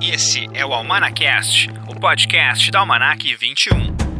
[0.00, 4.11] Esse é o Almanacast, o podcast da Almanac 21.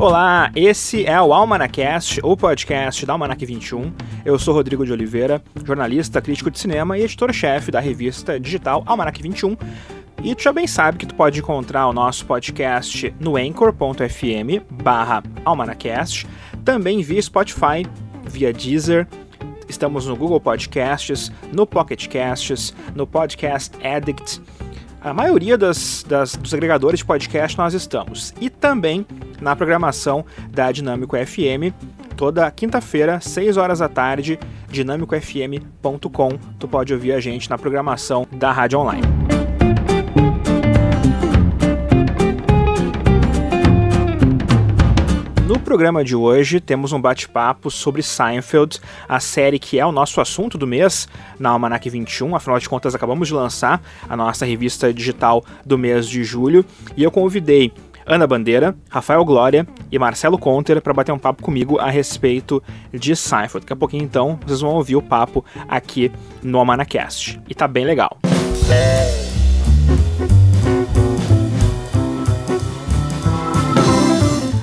[0.00, 3.92] Olá, esse é o Almanacast, o podcast da Almanac 21.
[4.24, 9.20] Eu sou Rodrigo de Oliveira, jornalista, crítico de cinema e editor-chefe da revista digital Almanac
[9.20, 9.56] 21.
[10.22, 15.20] E tu já bem sabe que tu pode encontrar o nosso podcast no anchor.fm barra
[15.44, 16.28] almanacast,
[16.64, 17.84] também via Spotify,
[18.22, 19.04] via Deezer,
[19.68, 24.40] estamos no Google Podcasts, no Pocket Casts, no Podcast Addict,
[25.00, 28.34] a maioria das, das, dos agregadores de podcast nós estamos.
[28.40, 29.06] E também
[29.40, 31.72] na programação da Dinâmico FM,
[32.16, 34.38] toda quinta-feira, 6 horas da tarde,
[34.68, 36.28] dinamicofm.com.
[36.58, 39.02] Tu pode ouvir a gente na programação da Rádio Online.
[45.48, 50.20] No programa de hoje temos um bate-papo sobre Seinfeld, a série que é o nosso
[50.20, 54.92] assunto do mês na Almanac 21, afinal de contas acabamos de lançar a nossa revista
[54.92, 57.72] digital do mês de julho e eu convidei
[58.04, 62.62] Ana Bandeira, Rafael Glória e Marcelo Conter para bater um papo comigo a respeito
[62.92, 63.64] de Seinfeld.
[63.64, 66.12] Daqui a pouquinho então vocês vão ouvir o papo aqui
[66.42, 68.18] no Almanacast e tá bem legal.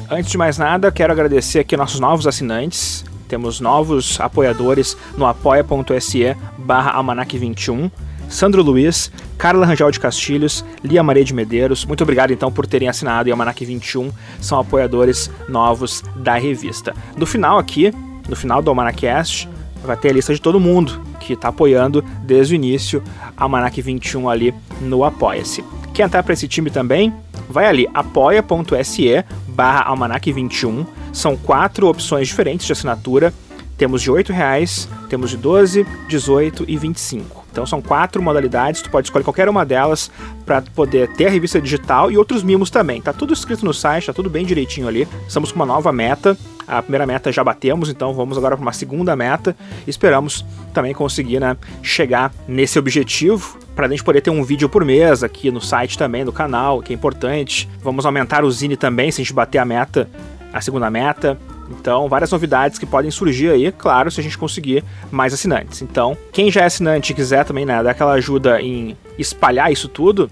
[0.09, 3.03] Antes de mais nada, quero agradecer aqui nossos novos assinantes.
[3.27, 7.89] Temos novos apoiadores no apoia.se barra almanac21.
[8.29, 11.85] Sandro Luiz, Carla Rangel de Castilhos, Lia Maria de Medeiros.
[11.85, 16.93] Muito obrigado então por terem assinado o Almanac 21, são apoiadores novos da revista.
[17.17, 17.91] No final aqui,
[18.27, 19.49] no final do Almanacast,
[19.83, 23.03] vai ter a lista de todo mundo que está apoiando desde o início
[23.35, 25.63] a Almanac 21 ali no Apoia-se.
[25.93, 27.13] Quer entrar para esse time também?
[27.47, 29.23] Vai ali, apoia.se
[29.55, 30.85] barra almanac21.
[31.13, 33.33] São quatro opções diferentes de assinatura.
[33.77, 37.45] Temos de R$ reais, temos de 12, 18 e 25.
[37.51, 40.11] Então são quatro modalidades, tu pode escolher qualquer uma delas
[40.45, 43.01] para poder ter a revista digital e outros mimos também.
[43.01, 45.07] Tá tudo escrito no site, tá tudo bem direitinho ali.
[45.27, 46.37] Estamos com uma nova meta.
[46.67, 49.55] A primeira meta já batemos, então vamos agora para uma segunda meta.
[49.87, 54.85] Esperamos também conseguir né, chegar nesse objetivo para a gente poder ter um vídeo por
[54.85, 57.67] mês aqui no site também, no canal, que é importante.
[57.81, 60.09] Vamos aumentar o Zine também, se a gente bater a meta,
[60.53, 61.37] a segunda meta.
[61.69, 65.81] Então, várias novidades que podem surgir aí, claro, se a gente conseguir mais assinantes.
[65.81, 69.87] Então, quem já é assinante e quiser também né, dar aquela ajuda em espalhar isso
[69.87, 70.29] tudo,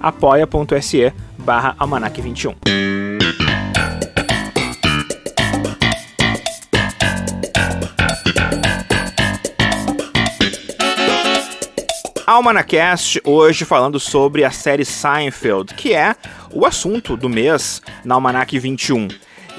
[0.00, 1.74] apoia.se barra
[2.22, 2.97] 21
[12.28, 16.14] Almanacast, hoje falando sobre a série Seinfeld, que é
[16.52, 19.08] o assunto do mês na Almanac 21.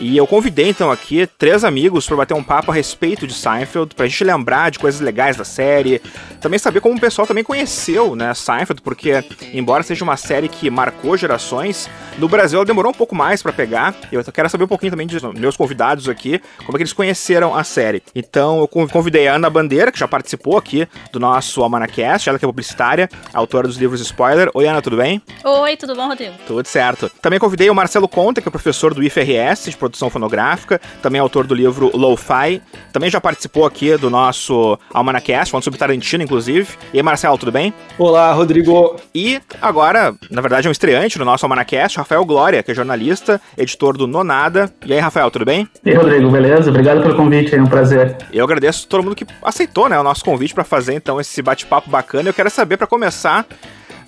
[0.01, 3.93] E eu convidei então aqui três amigos para bater um papo a respeito de Seinfeld,
[3.93, 6.01] pra gente lembrar de coisas legais da série,
[6.39, 9.21] também saber como o pessoal também conheceu, né, Seinfeld, porque
[9.53, 13.51] embora seja uma série que marcou gerações, no Brasil ela demorou um pouco mais para
[13.51, 13.93] pegar.
[14.09, 16.93] E eu quero saber um pouquinho também dos meus convidados aqui, como é que eles
[16.93, 18.01] conheceram a série.
[18.15, 22.45] Então eu convidei a Ana Bandeira, que já participou aqui do nosso Almanacast, ela que
[22.45, 24.49] é publicitária, autora dos livros Spoiler.
[24.53, 25.21] Oi, Ana, tudo bem?
[25.43, 26.35] Oi, tudo bom, Rodrigo?
[26.47, 27.11] Tudo certo.
[27.21, 31.45] Também convidei o Marcelo Conta, que é professor do IFRS de produção fonográfica, também autor
[31.45, 32.61] do livro Lo-Fi.
[32.93, 36.67] Também já participou aqui do nosso Almanacast, falando sobre Tarantino, inclusive.
[36.93, 37.73] E aí, Marcelo, tudo bem?
[37.97, 38.95] Olá, Rodrigo.
[39.13, 43.41] E agora, na verdade, é um estreante no nosso Almanacast, Rafael Glória, que é jornalista,
[43.57, 44.71] editor do Nonada.
[44.85, 45.67] E aí, Rafael, tudo bem?
[45.83, 46.69] E aí, Rodrigo, beleza?
[46.69, 48.15] Obrigado pelo convite, é um prazer.
[48.31, 51.89] Eu agradeço todo mundo que aceitou né, o nosso convite para fazer então esse bate-papo
[51.89, 52.29] bacana.
[52.29, 53.45] Eu quero saber, para começar,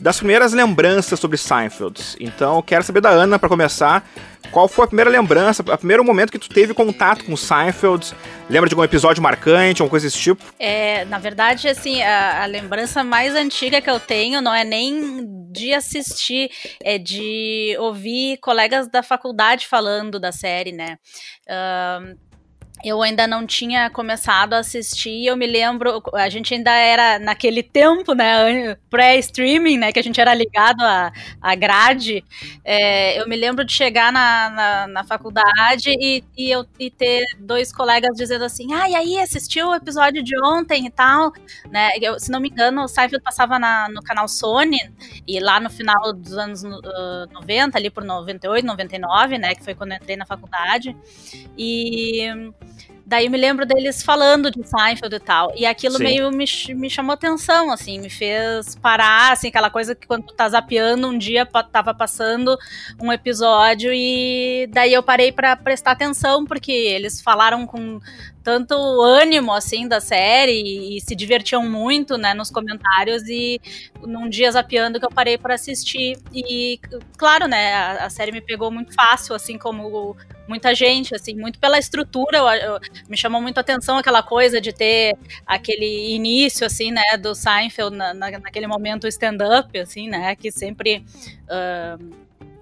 [0.01, 2.01] das primeiras lembranças sobre Seinfeld.
[2.19, 4.03] Então, quero saber da Ana, para começar,
[4.49, 8.13] qual foi a primeira lembrança, o primeiro momento que tu teve contato com Seinfeld?
[8.49, 10.43] Lembra de algum episódio marcante, alguma coisa desse tipo?
[10.57, 15.23] É, na verdade, assim, a, a lembrança mais antiga que eu tenho não é nem
[15.51, 16.49] de assistir,
[16.83, 20.97] é de ouvir colegas da faculdade falando da série, né?
[22.83, 27.63] Eu ainda não tinha começado a assistir, eu me lembro, a gente ainda era naquele
[27.63, 31.11] tempo, né, pré-streaming, né, que a gente era ligado à,
[31.41, 32.23] à grade,
[32.63, 37.23] é, eu me lembro de chegar na, na, na faculdade e, e, eu, e ter
[37.39, 41.31] dois colegas dizendo assim, ah, e aí, assistiu o episódio de ontem e tal,
[41.69, 44.79] né, eu, se não me engano, o Seinfeld passava na, no canal Sony,
[45.27, 49.75] e lá no final dos anos uh, 90, ali por 98, 99, né, que foi
[49.75, 50.95] quando eu entrei na faculdade,
[51.57, 52.51] e
[53.11, 55.51] daí me lembro deles falando de Seinfeld e tal.
[55.53, 56.03] E aquilo Sim.
[56.03, 60.33] meio me, me chamou atenção, assim, me fez parar, assim, aquela coisa que quando tu
[60.33, 62.57] tá zapeando, um dia tava passando
[63.01, 67.99] um episódio e daí eu parei para prestar atenção, porque eles falaram com
[68.43, 73.59] tanto ânimo assim da série e, se divertiam muito, né, nos comentários e
[74.01, 76.17] num dia zapeando que eu parei para assistir.
[76.33, 76.79] E
[77.17, 80.15] claro, né, a, a, série me pegou muito fácil, assim como
[80.47, 84.59] muita gente, assim, muito pela estrutura, eu, eu, me chamou muito a atenção aquela coisa
[84.59, 85.15] de ter
[85.45, 91.05] aquele início, assim, né, do Seinfeld na, na, naquele momento stand-up, assim, né, que sempre
[91.43, 92.20] uh,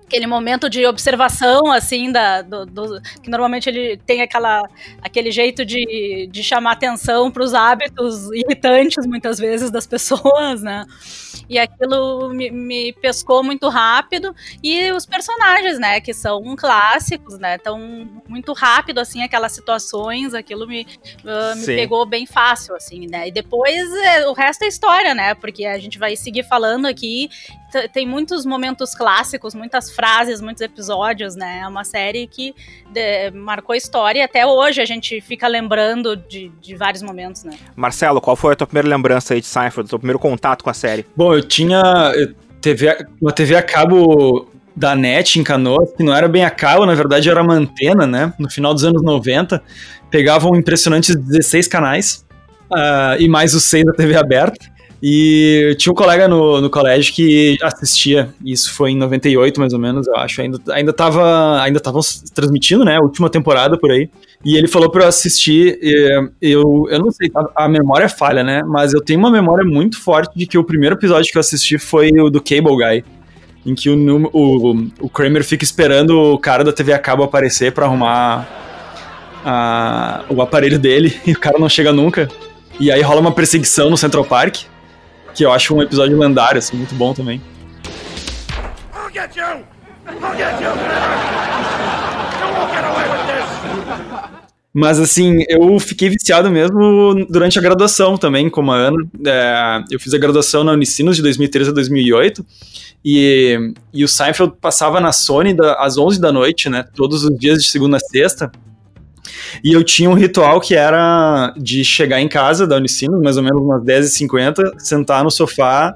[0.10, 4.68] aquele momento de observação, assim, da, do, do, que normalmente ele tem aquela,
[5.04, 10.84] aquele jeito de, de chamar atenção para os hábitos irritantes, muitas vezes, das pessoas, né?
[11.48, 14.36] E aquilo me, me, pescou muito rápido.
[14.64, 17.80] E os personagens, né, que são clássicos, né, tão
[18.28, 20.88] muito rápido, assim, aquelas situações, aquilo me,
[21.24, 23.28] uh, me pegou bem fácil, assim, né?
[23.28, 25.36] E depois é, o resto é história, né?
[25.36, 27.30] Porque a gente vai seguir falando aqui
[27.94, 31.62] tem muitos momentos clássicos, muitas frases, muitos episódios, né?
[31.64, 32.54] É uma série que
[32.92, 37.58] de, marcou história e até hoje a gente fica lembrando de, de, vários momentos, né?
[37.76, 40.70] Marcelo, qual foi a tua primeira lembrança aí de Seinfeld, o teu primeiro contato com
[40.70, 41.06] a série?
[41.16, 41.82] Bom, eu tinha
[42.62, 46.86] TV, uma TV a cabo da NET em Canoas, que não era bem a cabo,
[46.86, 48.34] na verdade era uma antena, né?
[48.40, 49.62] No final dos anos 90,
[50.10, 52.26] pegavam impressionantes 16 canais,
[52.72, 54.79] uh, e mais os 6 da TV aberta.
[55.02, 59.80] E tinha um colega no, no colégio que assistia, isso foi em 98 mais ou
[59.80, 60.42] menos, eu acho.
[60.42, 61.62] Ainda, ainda tava.
[61.62, 62.02] Ainda estavam
[62.34, 62.98] transmitindo, né?
[62.98, 64.10] A última temporada por aí.
[64.44, 65.80] E ele falou pra eu assistir.
[66.42, 68.62] Eu, eu não sei, a, a memória falha, né?
[68.64, 71.78] Mas eu tenho uma memória muito forte de que o primeiro episódio que eu assisti
[71.78, 73.04] foi o do Cable Guy.
[73.66, 77.72] Em que o, o, o Kramer fica esperando o cara da TV a cabo aparecer
[77.72, 78.48] para arrumar
[79.46, 82.28] a, o aparelho dele e o cara não chega nunca.
[82.80, 84.64] E aí rola uma perseguição no Central Park
[85.34, 87.42] que eu acho um episódio lendário, assim, muito bom também.
[88.94, 89.44] I'll get you!
[89.44, 90.70] I'll get you!
[92.40, 93.40] You won't get away with this!
[94.74, 98.98] Mas assim, eu fiquei viciado mesmo durante a graduação também, como a Ana.
[99.26, 102.46] É, eu fiz a graduação na Unicinos de 2013 a 2008
[103.04, 106.86] e, e o Seinfeld passava na Sony da, às 11 da noite, né?
[106.96, 108.52] Todos os dias de segunda a sexta.
[109.64, 113.44] E eu tinha um ritual que era de chegar em casa da Unicinos, mais ou
[113.44, 115.96] menos umas 10h50, sentar no sofá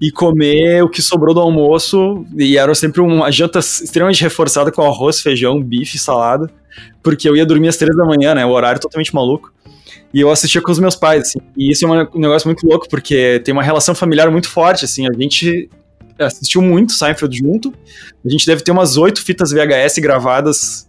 [0.00, 2.24] e comer o que sobrou do almoço.
[2.36, 6.50] E era sempre uma janta extremamente reforçada com arroz, feijão, bife, salada,
[7.02, 8.44] porque eu ia dormir às três da manhã, né?
[8.46, 9.52] O horário totalmente maluco.
[10.12, 11.38] E eu assistia com os meus pais, assim.
[11.56, 15.06] E isso é um negócio muito louco, porque tem uma relação familiar muito forte, assim.
[15.06, 15.68] A gente
[16.18, 17.72] assistiu muito Seinfeld junto.
[18.24, 20.86] A gente deve ter umas oito fitas VHS gravadas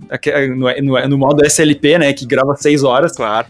[0.56, 2.14] no, no, no, modo SLP, né?
[2.14, 3.14] Que grava seis horas.
[3.16, 3.48] Claro.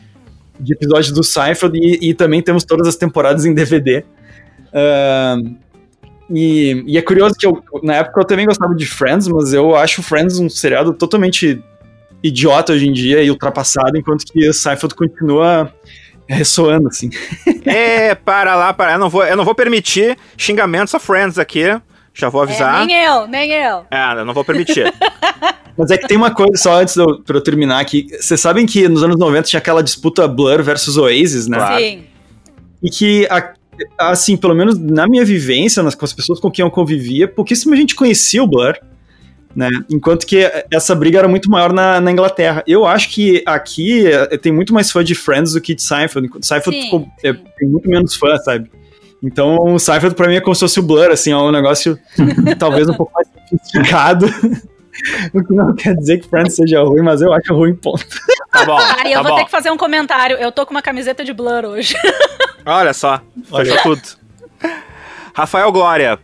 [0.59, 4.03] De episódios do Seinfeld e, e também temos todas as temporadas em DVD.
[4.69, 5.55] Uh,
[6.29, 9.75] e, e, é curioso que eu, na época eu também gostava de Friends, mas eu
[9.75, 11.61] acho Friends um seriado totalmente
[12.21, 15.73] idiota hoje em dia e ultrapassado, enquanto que Seinfeld continua
[16.35, 17.09] ressoando, assim.
[17.65, 18.93] é, para lá, para.
[18.93, 21.65] Eu não vou, eu não vou permitir xingamentos a Friends aqui.
[22.13, 22.83] Já vou avisar.
[22.83, 23.85] É, nem eu, nem eu.
[23.89, 24.93] É, eu não vou permitir.
[25.77, 28.07] Mas é que tem uma coisa só antes de pra eu terminar aqui.
[28.19, 31.57] Vocês sabem que nos anos 90 tinha aquela disputa Blur versus Oasis, né?
[31.57, 31.81] Claro.
[31.81, 32.03] Sim.
[32.83, 33.27] E que,
[33.97, 37.77] assim, pelo menos na minha vivência, nas, com as pessoas com quem eu convivia, pouquíssima
[37.77, 38.75] gente conhecia o Blur
[39.55, 39.69] né?
[39.89, 42.63] Enquanto que essa briga era muito maior na, na Inglaterra.
[42.67, 46.29] Eu acho que aqui é, tem muito mais fã de Friends do que de Seinfeld.
[46.41, 48.69] Seinfeld sim, ficou, é, tem muito menos fã, sabe?
[49.21, 51.99] Então, o Seinfeld pra mim é como se fosse o Blur, assim, é um negócio
[52.57, 54.27] talvez um pouco mais sofisticado.
[55.33, 58.05] o que não quer dizer que Friends seja ruim, mas eu acho ruim, ponto.
[58.51, 58.77] Tá bom.
[58.77, 59.37] Cara, tá eu vou bom.
[59.37, 60.37] ter que fazer um comentário.
[60.37, 61.95] Eu tô com uma camiseta de Blur hoje.
[62.65, 64.01] Olha só, fechou tudo.
[65.33, 66.19] Rafael Glória,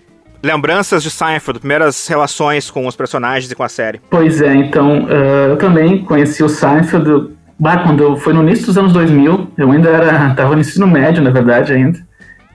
[0.46, 4.00] lembranças de Seinfeld, primeiras relações com os personagens e com a série.
[4.10, 8.78] Pois é, então, uh, eu também conheci o Seinfeld bah, quando foi no início dos
[8.78, 12.00] anos 2000, eu ainda era, tava no ensino médio, na verdade, ainda,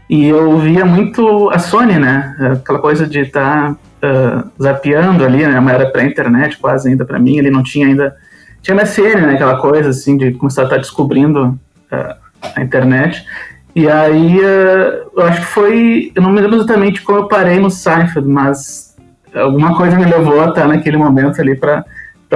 [0.08, 5.46] e eu via muito a Sony, né, aquela coisa de estar tá, uh, zapeando ali,
[5.46, 8.16] né, uma era pré-internet quase ainda para mim, ele não tinha ainda,
[8.60, 11.58] tinha MSN, né, aquela coisa assim de começar a estar tá descobrindo
[11.92, 12.14] uh,
[12.56, 13.24] a internet,
[13.74, 16.12] e aí, uh, eu acho que foi.
[16.14, 18.96] Eu não me lembro exatamente como eu parei no Seinfeld, mas
[19.34, 21.84] alguma coisa me levou a estar naquele momento ali para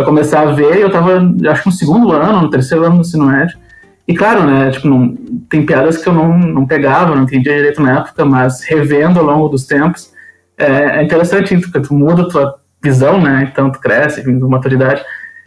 [0.04, 0.78] começar a ver.
[0.78, 3.58] Eu tava, acho que no segundo ano, no terceiro ano do ensino médio.
[4.06, 5.16] E claro, né, tipo, não,
[5.48, 9.24] tem piadas que eu não, não pegava, não entendia direito na época, mas revendo ao
[9.24, 10.12] longo dos tempos,
[10.58, 15.02] é, é interessante, porque tu muda a tua visão, né, então tu cresce, com maturidade.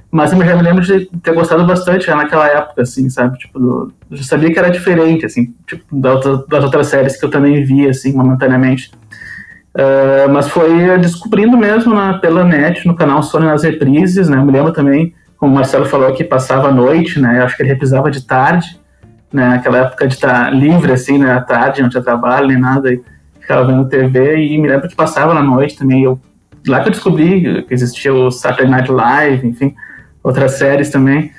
[0.10, 3.38] Mas eu já me lembro de ter gostado bastante já naquela época, assim, sabe?
[3.38, 7.30] Tipo, do, eu sabia que era diferente, assim, tipo, das, das outras séries que eu
[7.30, 8.92] também via, assim, momentaneamente.
[9.76, 14.38] Uh, mas foi descobrindo mesmo na, pela net, no canal Sony nas reprises, né?
[14.38, 17.40] Eu me lembro também, como o Marcelo falou, que passava à noite, né?
[17.40, 18.80] Eu acho que ele reprisava de tarde,
[19.32, 19.50] né?
[19.50, 21.34] Naquela época de estar livre, assim, né?
[21.34, 23.02] À tarde, não tinha trabalho nem nada, e
[23.42, 26.04] ficava vendo TV, e me lembro que passava na noite também.
[26.06, 26.20] Eu,
[26.66, 29.76] lá que eu descobri que existia o Saturday Night Live, enfim
[30.28, 31.32] outras séries também.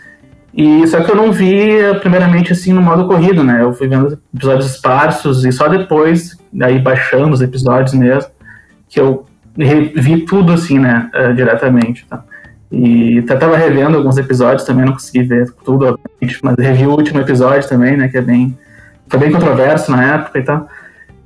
[0.55, 3.63] E só que eu não vi primeiramente assim no modo corrido, né?
[3.63, 8.31] Eu fui vendo episódios esparsos e só depois, aí baixando os episódios mesmo,
[8.89, 9.27] que eu
[9.95, 12.23] vi tudo assim, né, uh, diretamente, tá?
[12.71, 16.91] E até tava revendo alguns episódios também, não consegui ver tudo, obviamente, mas revi o
[16.91, 18.57] último episódio também, né, que é bem
[19.09, 20.69] foi bem controverso na época e tal.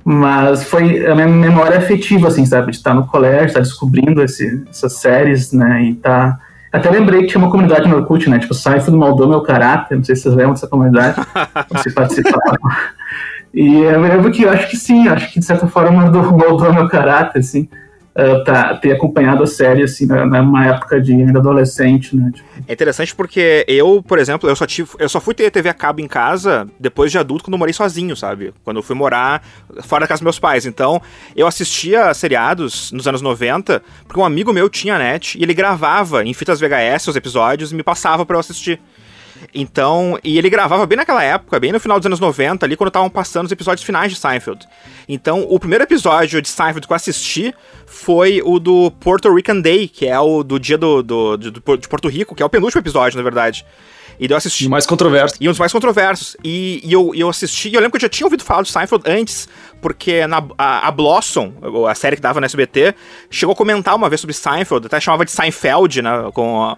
[0.05, 2.71] Mas foi a minha memória afetiva, assim, sabe?
[2.71, 5.83] De estar no colégio, estar descobrindo esse, essas séries, né?
[5.83, 6.39] E estar
[6.73, 8.39] até lembrei que tinha uma comunidade no Orkut, né?
[8.39, 9.95] Tipo, Seinfeld moldou meu caráter.
[9.95, 11.15] Não sei se vocês lembram dessa comunidade.
[11.83, 12.57] se participaram.
[13.53, 16.89] E eu lembro que eu acho que sim, acho que de certa forma moldou meu
[16.89, 17.69] caráter, assim
[18.45, 22.31] tá, ter acompanhado a série, assim, numa época de ainda adolescente, né?
[22.33, 22.47] Tipo.
[22.67, 25.73] É interessante porque eu, por exemplo, eu só, tive, eu só fui ter TV a
[25.73, 28.53] cabo em casa depois de adulto, quando eu morei sozinho, sabe?
[28.63, 29.43] Quando eu fui morar
[29.81, 30.65] fora da casa dos meus pais.
[30.65, 31.01] Então,
[31.35, 36.23] eu assistia seriados nos anos 90, porque um amigo meu tinha net e ele gravava
[36.23, 38.79] em fitas VHS os episódios e me passava para eu assistir.
[39.53, 42.89] Então, e ele gravava bem naquela época, bem no final dos anos 90, ali quando
[42.89, 44.67] estavam passando os episódios finais de Seinfeld.
[45.07, 47.53] Então, o primeiro episódio de Seinfeld que eu assisti
[47.85, 51.77] foi o do Puerto Rican Day, que é o do dia do, do, do, do
[51.77, 53.65] de Porto Rico, que é o penúltimo episódio, na verdade.
[54.19, 54.65] E eu assisti.
[54.65, 55.35] E mais controverso.
[55.39, 56.37] E um dos mais controversos.
[56.43, 58.71] E, e eu, eu assisti, e eu lembro que eu já tinha ouvido falar de
[58.71, 59.47] Seinfeld antes,
[59.81, 61.53] porque na, a, a, Blossom,
[61.89, 62.95] a série que dava no SBT,
[63.29, 66.11] chegou a comentar uma vez sobre Seinfeld, até chamava de Seinfeld, né?
[66.33, 66.63] Com.
[66.63, 66.77] A,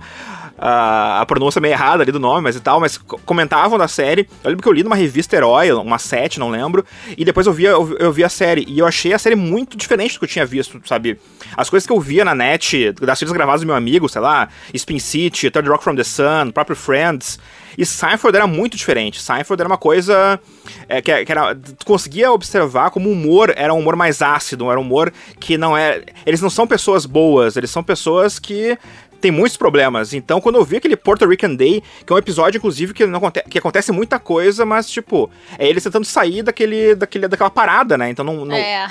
[0.58, 4.28] a, a pronúncia meio errada ali do nome, mas e tal, mas comentavam da série.
[4.44, 6.86] Eu lembro que eu li numa revista Herói, uma sete, não lembro,
[7.18, 9.78] e depois eu vi, eu, eu vi a série, e eu achei a série muito
[9.78, 11.20] diferente do que eu tinha visto, sabe?
[11.56, 14.50] As coisas que eu via na net, das séries gravadas do meu amigo, sei lá,
[14.74, 17.40] Spin City, Third Rock from the Sun, próprio Friends,
[17.78, 19.22] e Seinfeld era muito diferente.
[19.22, 20.40] Seinfeld era uma coisa
[20.88, 21.56] é, que, que, era.
[21.56, 25.58] Tu conseguia observar como o humor era um humor mais ácido, era um humor que
[25.58, 26.04] não é.
[26.26, 28.78] Eles não são pessoas boas, eles são pessoas que
[29.26, 30.14] tem muitos problemas.
[30.14, 33.18] Então, quando eu vi aquele Puerto Rican Day, que é um episódio, inclusive, que, não
[33.18, 37.98] acontece, que acontece muita coisa, mas, tipo, é eles tentando sair daquele, daquele, daquela parada,
[37.98, 38.08] né?
[38.12, 38.46] Então não.
[38.46, 38.56] não...
[38.56, 38.88] É.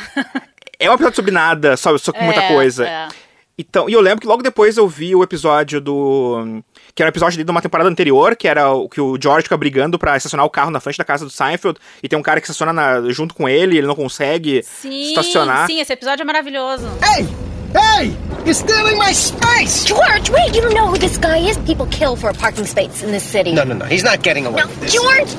[0.81, 2.85] é um episódio sobre nada, só, só com é, muita coisa.
[2.85, 3.09] É.
[3.57, 6.61] Então, e eu lembro que logo depois eu vi o episódio do.
[6.93, 9.57] Que era um episódio de uma temporada anterior, que era o que o George fica
[9.57, 12.41] brigando pra estacionar o carro na frente da casa do Seinfeld, e tem um cara
[12.41, 15.69] que estaciona na, junto com ele, ele não consegue sim, estacionar.
[15.69, 16.89] Sim, esse episódio é maravilhoso.
[17.17, 17.54] Ei!
[17.75, 18.17] Hey!
[18.45, 19.85] You're stealing my space!
[19.85, 21.59] George, wait, you don't know who this guy is?
[21.59, 23.53] People kill for a parking space in this city.
[23.53, 23.85] No, no, no.
[23.85, 24.93] He's not getting away no, with this.
[24.95, 25.33] George!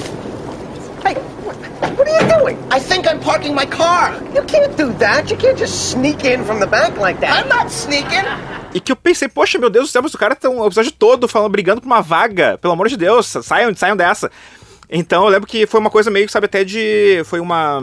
[1.01, 1.15] Hey,
[1.46, 2.58] what, are you doing?
[2.72, 4.22] I think I'm parking my car.
[4.34, 5.32] You can't do that.
[5.32, 7.44] You can't just sneak in from the back like that.
[7.44, 8.25] I'm not sneaking.
[8.74, 10.92] E que eu pensei, poxa, meu Deus do céu, mas o cara tá um episódio
[10.92, 12.58] todo falando, brigando por uma vaga.
[12.58, 14.30] Pelo amor de Deus, saiam, saiam dessa.
[14.89, 17.24] Então eu lembro que foi uma coisa meio, sabe, até de.
[17.24, 17.82] Foi uma.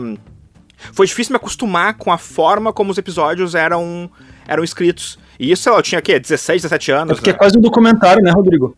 [0.91, 4.11] Foi difícil me acostumar com a forma como os episódios eram
[4.47, 5.17] eram escritos.
[5.39, 7.11] E isso, sei lá, eu tinha aqui 16, 17 anos.
[7.11, 7.35] É porque né?
[7.35, 8.75] é quase um documentário, né, Rodrigo?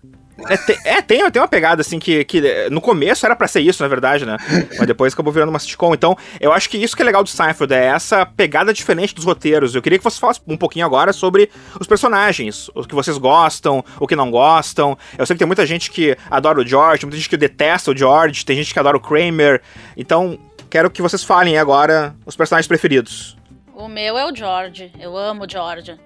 [0.50, 3.62] É, tem, é, tem, tem uma pegada, assim, que, que no começo era para ser
[3.62, 4.38] isso, na verdade, né?
[4.78, 5.94] Mas depois acabou virando uma sitcom.
[5.94, 9.24] Então, eu acho que isso que é legal do Seinfeld, é essa pegada diferente dos
[9.24, 9.74] roteiros.
[9.74, 13.84] Eu queria que você falasse um pouquinho agora sobre os personagens, o que vocês gostam,
[14.00, 14.98] o que não gostam.
[15.18, 17.98] Eu sei que tem muita gente que adora o George, muita gente que detesta o
[17.98, 19.62] George, tem gente que adora o Kramer.
[19.96, 20.38] Então,
[20.70, 23.38] quero que vocês falem agora os personagens preferidos.
[23.76, 24.92] O meu é o George.
[24.98, 26.00] Eu amo o George.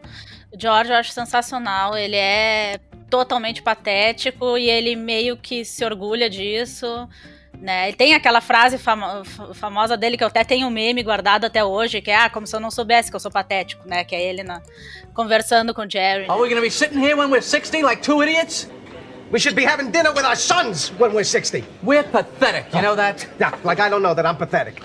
[0.51, 1.95] O George eu acho sensacional.
[1.95, 7.07] Ele é totalmente patético e ele meio que se orgulha disso.
[7.59, 7.89] Né?
[7.89, 9.23] Ele tem aquela frase famo
[9.53, 12.47] famosa dele que eu até tenho um meme guardado até hoje, que é ah, como
[12.47, 14.03] se eu não soubesse que eu sou patético, né?
[14.05, 14.61] Que é ele na,
[15.13, 16.25] conversando com o Jerry.
[16.29, 18.69] Are we gonna be sitting here when we're 60 like two idiots?
[19.31, 21.63] We should be having dinner with our sons when we're 60.
[21.83, 23.27] We're pathetic, you know that?
[23.39, 24.81] Yeah, like I don't know that I'm pathetic.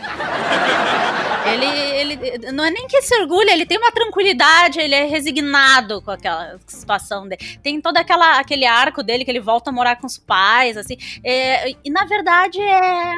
[1.46, 6.00] Ele, ele não é nem que se orgulha, ele tem uma tranquilidade, ele é resignado
[6.00, 7.58] com aquela situação dele.
[7.62, 10.96] Tem todo aquela, aquele arco dele que ele volta a morar com os pais, assim.
[11.22, 13.14] É, e na verdade é.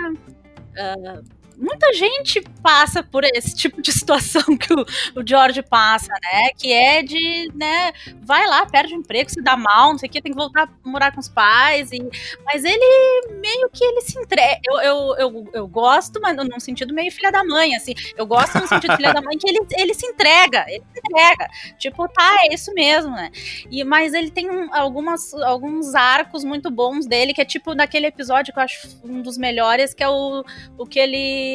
[0.76, 4.85] Uh, muita gente passa por esse tipo de situação que o,
[5.21, 6.51] o George passa, né?
[6.57, 10.13] Que é de, né, vai lá, perde o emprego, se dá mal, não sei o
[10.13, 11.91] que, tem que voltar a morar com os pais.
[11.93, 11.99] E,
[12.45, 14.61] mas ele meio que ele se entrega.
[14.65, 17.95] Eu, eu, eu, eu gosto, mas num sentido meio filha da mãe, assim.
[18.17, 21.49] Eu gosto no sentido filha da mãe que ele, ele se entrega, ele se entrega.
[21.79, 23.31] Tipo, tá, é isso mesmo, né?
[23.71, 28.07] E, mas ele tem um, algumas, alguns arcos muito bons dele, que é tipo naquele
[28.07, 30.45] episódio que eu acho um dos melhores, que é o,
[30.77, 31.46] o que ele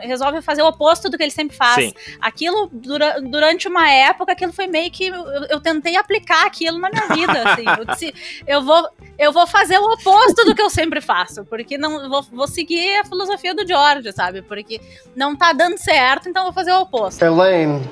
[0.00, 1.86] resolve fazer o oposto do que ele sempre faz.
[1.86, 1.92] Sim.
[2.20, 5.06] Aquilo, dura, durante uma época, aquilo foi meio que.
[5.06, 7.50] Eu, eu tentei aplicar aquilo na minha vida.
[7.50, 7.64] Assim.
[7.78, 8.14] Eu disse,
[8.46, 8.88] eu vou,
[9.18, 12.96] eu vou fazer o oposto do que eu sempre faço, porque não vou, vou seguir
[13.00, 14.42] a filosofia do George, sabe?
[14.42, 14.80] Porque
[15.14, 17.24] não tá dando certo, então vou fazer o oposto.
[17.24, 17.82] Elaine,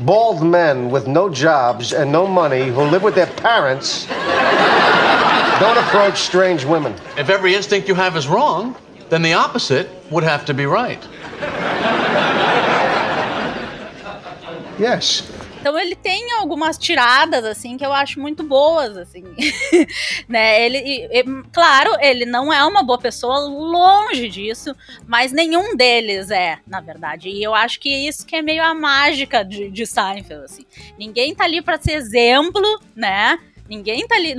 [0.00, 4.06] bald men with no jobs and no money who live with their parents
[5.60, 6.94] don't approach strange women.
[7.16, 8.74] If every instinct you have is wrong,
[9.12, 11.06] then the opposite would have to be right.
[14.80, 15.22] Yes.
[15.60, 19.22] Então ele tem algumas tiradas assim que eu acho muito boas assim,
[20.26, 20.64] né?
[20.64, 24.74] Ele, e, claro, ele não é uma boa pessoa, longe disso,
[25.06, 27.28] mas nenhum deles é, na verdade.
[27.28, 30.64] E eu acho que isso que é meio a mágica de, de Seinfeld assim.
[30.98, 33.38] Ninguém tá ali para ser exemplo, né?
[33.72, 34.34] Ninguém tá ali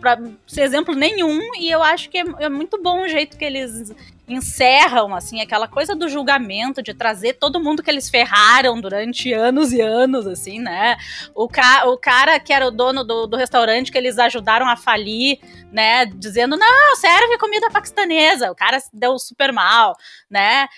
[0.00, 0.16] pra
[0.46, 3.92] ser exemplo nenhum, e eu acho que é, é, muito bom o jeito que eles
[4.28, 9.72] encerram, assim, aquela coisa do julgamento, de trazer todo mundo que eles ferraram durante anos
[9.72, 10.96] e anos, assim, né?
[11.34, 14.76] O, ca o cara que era o dono do, do restaurante que eles ajudaram a
[14.76, 15.40] falir,
[15.72, 16.06] né?
[16.06, 18.52] Dizendo, não, serve comida paquistanesa.
[18.52, 19.96] O cara se deu super mal,
[20.30, 20.68] né?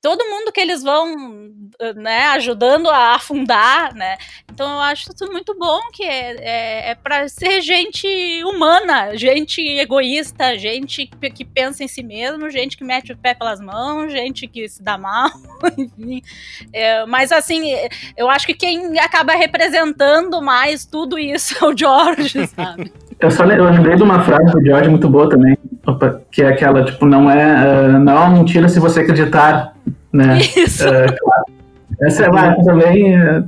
[0.00, 1.52] Todo mundo que eles vão
[1.96, 4.16] né, ajudando a afundar, né?
[4.50, 8.06] Então eu acho isso muito bom que é, é, é para ser gente
[8.44, 13.34] humana, gente egoísta, gente que, que, pensa em si mesmo, gente que mete o pé
[13.34, 15.30] pelas mãos, gente que se dá mal,
[15.76, 16.22] enfim.
[16.72, 17.62] É, mas assim,
[18.16, 22.92] eu acho que quem acaba representando mais tudo isso é o George, sabe?
[23.20, 25.58] Eu só eu lembrei de uma frase do George muito boa também,
[26.30, 29.72] que é aquela, tipo, não é, uh, não é uma mentira se você acreditar,
[30.12, 30.38] né?
[30.56, 30.86] Isso.
[30.86, 31.44] Uh, claro.
[32.00, 33.44] Essa é uma também uh,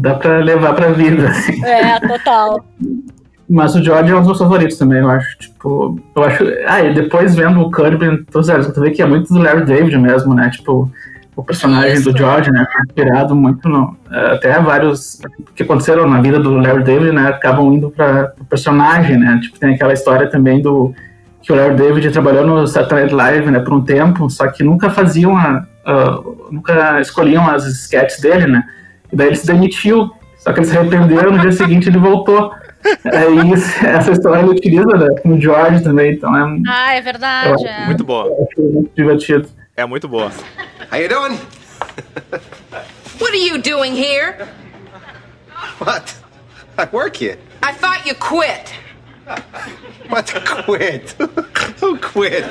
[0.00, 1.64] dá pra levar pra vida, assim.
[1.64, 2.64] É, total.
[3.48, 6.82] Mas o George é um dos meus favoritos também, eu acho, tipo, eu acho, ah,
[6.82, 9.98] e depois vendo o Kirby, tô zero, tu vê que é muito do Larry David
[9.98, 10.90] mesmo, né, tipo,
[11.36, 12.12] o personagem Isso.
[12.12, 12.66] do George, né?
[12.86, 13.96] Inspirado muito no.
[14.10, 15.20] É, até vários
[15.54, 17.28] que aconteceram na vida do Larry David, né?
[17.28, 19.38] Acabam indo para o personagem, né?
[19.42, 20.94] Tipo, tem aquela história também do.
[21.42, 23.60] Que o Larry David trabalhou no Saturday Night Live, né?
[23.60, 25.64] Por um tempo, só que nunca faziam a.
[26.50, 28.64] nunca escolhiam as sketches dele, né?
[29.12, 30.10] E daí ele se demitiu.
[30.38, 32.52] Só que ele se arrependeu no dia seguinte ele voltou.
[33.04, 36.60] É isso, essa história ele utiliza né, com o George também, então é.
[36.66, 37.66] Ah, é verdade.
[37.66, 37.86] É.
[37.86, 38.26] Muito boa.
[38.26, 39.48] É muito divertido.
[39.80, 40.30] É muito boa.
[40.92, 41.38] How you doing?
[43.18, 44.46] what are you doing here?
[45.78, 46.14] What?
[46.76, 47.38] I work here.
[47.62, 48.74] I thought you quit.
[50.10, 51.16] What quit?
[51.80, 52.44] Who quit?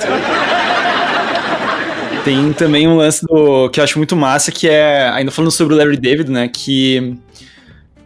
[2.25, 5.75] Tem também um lance do que eu acho muito massa, que é, ainda falando sobre
[5.75, 7.15] o Larry David, né, que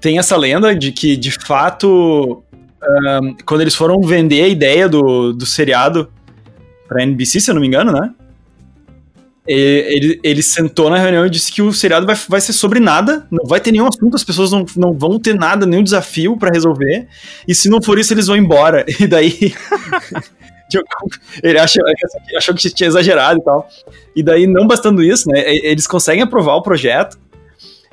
[0.01, 5.31] tem essa lenda de que, de fato, um, quando eles foram vender a ideia do,
[5.31, 6.12] do seriado
[6.89, 8.13] pra NBC, se eu não me engano, né,
[9.45, 13.27] ele, ele sentou na reunião e disse que o seriado vai, vai ser sobre nada,
[13.29, 16.51] não vai ter nenhum assunto, as pessoas não, não vão ter nada, nenhum desafio para
[16.53, 17.08] resolver,
[17.47, 18.86] e se não for isso, eles vão embora.
[19.03, 19.53] E daí.
[21.43, 21.84] ele achou,
[22.38, 23.67] achou que tinha exagerado e tal.
[24.15, 25.43] E daí, não bastando isso, né?
[25.45, 27.17] Eles conseguem aprovar o projeto.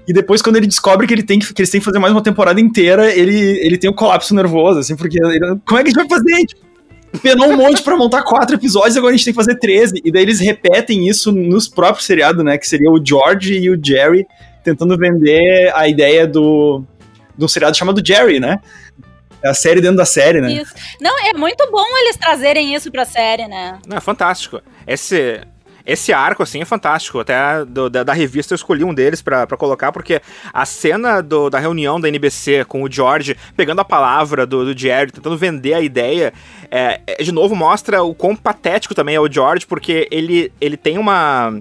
[0.06, 2.12] E depois, quando ele descobre que, ele tem que, que eles têm que fazer mais
[2.12, 5.88] uma temporada inteira, ele, ele tem um colapso nervoso, assim, porque ele, como é que
[5.88, 6.46] a gente vai fazer?
[6.46, 6.69] Tipo,
[7.18, 10.00] penou um monte para montar quatro episódios, agora a gente tem que fazer 13.
[10.04, 12.56] E daí eles repetem isso nos próprios seriados, né?
[12.56, 14.26] Que seria o George e o Jerry
[14.62, 16.84] tentando vender a ideia do,
[17.36, 18.60] do seriado chamado Jerry, né?
[19.42, 20.52] É a série dentro da série, né?
[20.52, 20.74] Isso.
[21.00, 23.78] Não, é muito bom eles trazerem isso pra série, né?
[23.86, 24.60] Não, é fantástico.
[24.86, 25.40] Esse,
[25.90, 27.18] esse arco, assim, é fantástico.
[27.18, 30.22] Até do, da, da, revista eu escolhi um deles para colocar, porque
[30.52, 34.78] a cena do, da reunião da NBC com o George pegando a palavra do, do
[34.78, 36.32] Jerry, tentando vender a ideia,
[36.70, 40.76] é, é, de novo mostra o quão patético também é o George, porque ele, ele
[40.76, 41.60] tem uma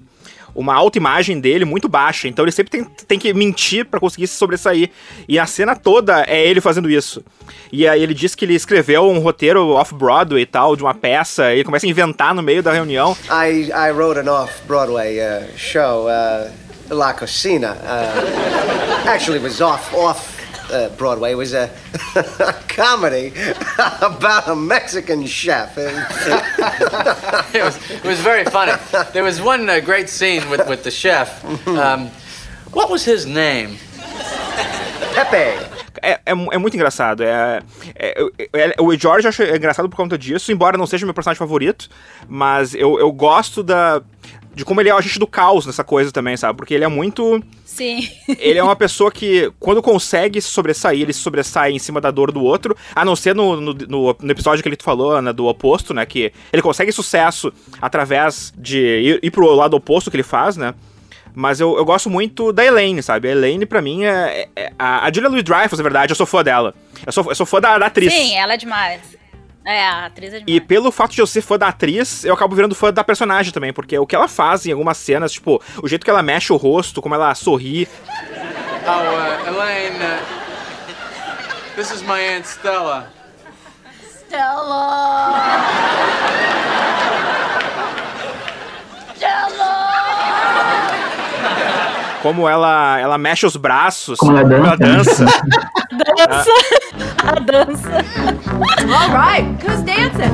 [0.53, 2.27] uma autoimagem dele muito baixa.
[2.27, 4.89] Então ele sempre tem, tem que mentir para conseguir se sobressair.
[5.27, 7.23] E a cena toda é ele fazendo isso.
[7.71, 11.51] E aí ele diz que ele escreveu um roteiro off-Broadway e tal, de uma peça,
[11.51, 13.15] e ele começa a inventar no meio da reunião.
[13.29, 16.51] I, I wrote an off-Broadway uh, show, uh,
[16.89, 17.77] La Cocina.
[17.83, 20.38] Uh, actually, was off, off
[20.71, 21.69] uh, Broadway was a,
[22.15, 23.33] a comedy
[24.01, 25.77] about a Mexican chef.
[25.77, 28.73] it, was, it was very funny.
[29.13, 31.43] There was one uh, great scene with, with the chef.
[31.67, 32.07] Um,
[32.71, 33.77] what was his name?
[35.13, 35.79] Pepe.
[36.01, 37.23] É, é, é, muito engraçado.
[37.23, 37.61] É,
[37.95, 41.39] é, é, o George eu acho engraçado por conta disso, embora não seja meu personagem
[41.39, 41.89] favorito,
[42.27, 44.01] mas eu, eu gosto da.
[44.53, 46.57] De como ele é o agente do caos nessa coisa também, sabe?
[46.57, 47.41] Porque ele é muito.
[47.69, 48.09] Sim.
[48.27, 52.09] Ele é uma pessoa que, quando consegue se sobressair, ele se sobressai em cima da
[52.09, 52.75] dor do outro.
[52.95, 56.03] A não ser no, no, no, no episódio que ele falou, Ana, do oposto, né?
[56.03, 60.73] Que ele consegue sucesso através de ir, ir pro lado oposto que ele faz, né?
[61.33, 63.27] Mas eu, eu gosto muito da Elaine, sabe?
[63.29, 66.43] A Elaine, pra mim, é, é, a, a Julia Louis-Dreyfus, na verdade, eu sou fã
[66.43, 66.73] dela.
[67.05, 68.11] Eu sou, eu sou fã da, da atriz.
[68.11, 69.18] Sim, ela é demais.
[69.65, 70.55] É, a atriz é demais.
[70.55, 73.51] E pelo fato de eu ser fã da atriz, eu acabo virando fã da personagem
[73.51, 76.51] também, porque o que ela faz em algumas cenas, tipo, o jeito que ela mexe
[76.53, 77.87] o rosto, como ela sorri.
[78.85, 80.19] Oh, uh, Elaine, uh,
[81.75, 83.11] this is my Aunt Stella.
[84.27, 85.33] Stella!
[85.43, 86.48] Stella!
[92.21, 94.17] Como ela, ela mexe os braços.
[94.19, 94.55] Como ela dança.
[94.55, 95.25] Como ela dança.
[96.27, 96.51] dança.
[97.25, 98.05] A dança.
[98.93, 100.33] All right, who's dancing?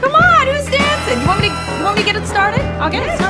[0.00, 1.20] Come on, who's dancing?
[1.20, 2.60] You want me to, you want me to get it started?
[2.80, 3.29] I'll get it started.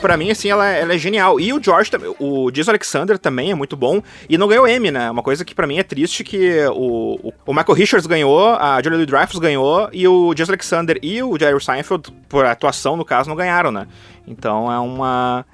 [0.00, 1.38] Pra mim, assim, ela, ela é genial.
[1.38, 4.02] E o George, o Jason Alexander também é muito bom.
[4.28, 5.10] E não ganhou M, né?
[5.10, 8.80] Uma coisa que pra mim é triste que o, o, o Michael Richards ganhou, a
[8.82, 13.28] Julia Louis-Dreyfus ganhou, e o Jason Alexander e o Jerry Seinfeld, por atuação, no caso,
[13.28, 13.86] não ganharam, né?
[14.26, 15.44] Então é uma...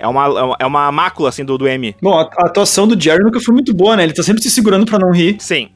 [0.00, 1.96] É uma, é uma mácula, assim, do, do M.
[2.00, 4.04] Bom, a, a atuação do Jerry nunca foi muito boa, né?
[4.04, 5.36] Ele tá sempre se segurando pra não rir.
[5.40, 5.70] Sim.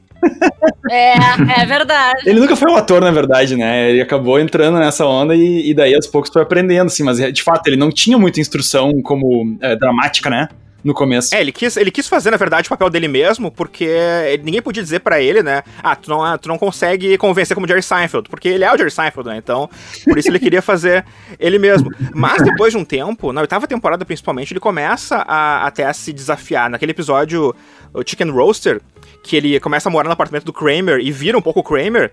[0.89, 1.13] É,
[1.61, 2.21] é verdade.
[2.25, 3.89] Ele nunca foi um ator, na verdade, né?
[3.89, 7.03] Ele acabou entrando nessa onda e, e daí aos poucos foi aprendendo, assim.
[7.03, 10.49] Mas de fato, ele não tinha muita instrução como é, dramática, né?
[10.83, 11.33] no começo.
[11.33, 14.61] É, ele quis, ele quis fazer, na verdade, o papel dele mesmo, porque ele, ninguém
[14.61, 15.63] podia dizer para ele, né?
[15.81, 18.91] Ah, tu não, tu não consegue convencer como Jerry Seinfeld, porque ele é o Jerry
[18.91, 19.37] Seinfeld, né?
[19.37, 19.69] Então,
[20.03, 21.05] por isso ele queria fazer
[21.39, 21.89] ele mesmo.
[22.13, 26.11] Mas depois de um tempo, na oitava temporada principalmente, ele começa a até a se
[26.11, 26.69] desafiar.
[26.69, 27.55] Naquele episódio,
[27.93, 28.81] o Chicken Roaster,
[29.23, 32.11] que ele começa a morar no apartamento do Kramer e vira um pouco o Kramer,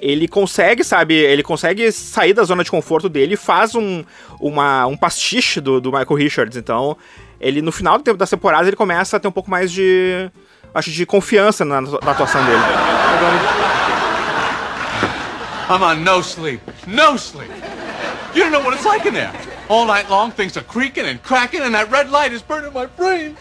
[0.00, 4.02] ele consegue, sabe, ele consegue sair da zona de conforto dele e faz um,
[4.40, 6.56] uma, um pastiche do, do Michael Richards.
[6.56, 6.96] Então,
[7.40, 10.30] ele no final do tempo das temporadas ele começa a ter um pouco mais de
[10.74, 12.58] acho de confiança na, na atuação dele.
[15.70, 16.62] I'm on no sleep.
[16.86, 17.50] No sleep.
[18.34, 19.32] You don't know what it's like in there.
[19.68, 22.86] All night long things are creaking and cracking and that red light is burning my
[22.86, 23.36] brain.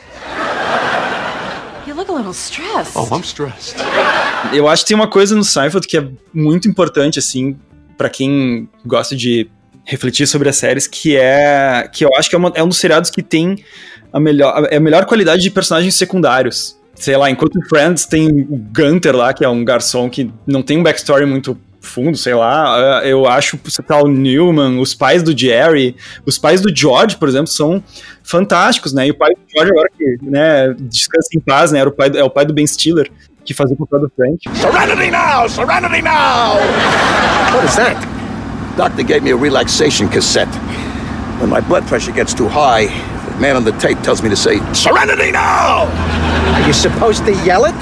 [1.88, 2.97] You look a little stressed.
[2.97, 3.78] Oh, I'm stressed.
[4.52, 7.56] Eu acho que tem uma coisa no Seinfeld que é muito importante assim
[7.97, 9.50] para quem gosta de
[9.86, 11.89] refletir sobre as séries, que é.
[11.91, 13.63] que eu acho que é, uma, é um dos seriados que tem
[14.12, 16.78] a melhor, é a melhor qualidade de personagens secundários.
[16.93, 20.78] Sei lá, enquanto Friends tem o Gunter lá, que é um garçom que não tem
[20.80, 23.02] um backstory muito fundo, sei lá.
[23.04, 25.95] Eu acho você tá o Newman, os pais do Jerry,
[26.26, 27.84] os pais do George, por exemplo, são
[28.23, 29.08] fantásticos, né?
[29.08, 31.80] E o pai do George agora que, né, descansa em paz, né?
[31.80, 33.10] Era o pai, é o pai do Ben Stiller
[33.47, 34.38] que fazia o papel do Frank.
[34.60, 36.58] Serenity now, serenity now.
[37.56, 37.95] What is that?
[38.76, 40.54] Doctor gave me a relaxation cassette.
[41.39, 44.36] When my blood pressure gets too high, the man on the tape tells me to
[44.36, 45.88] say, Serenity now!
[46.56, 47.76] Are you supposed to yell it?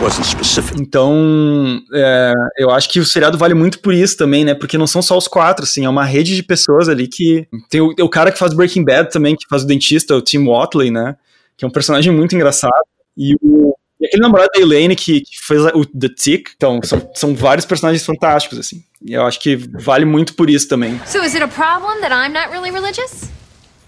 [0.00, 0.80] Wasn't specific.
[0.80, 4.54] Então, é, eu acho que o seriado vale muito por isso também, né?
[4.54, 7.48] Porque não são só os quatro, assim, é uma rede de pessoas ali que.
[7.68, 10.46] Tem o, o cara que faz Breaking Bad também, que faz o dentista, o Tim
[10.46, 11.16] Watley, né?
[11.56, 12.72] Que é um personagem muito engraçado.
[13.16, 16.50] E o, e aquele namorado da Elaine que, que fez o The Tick.
[16.54, 18.84] Então, são, são vários personagens fantásticos, assim.
[19.02, 21.00] E eu acho que vale muito por isso também.
[21.06, 23.30] So is it a problem that I'm not really religious?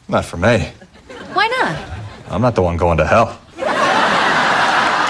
[0.09, 0.73] Not for me.
[1.35, 1.79] Why not?
[2.31, 3.39] I'm not the one going to hell.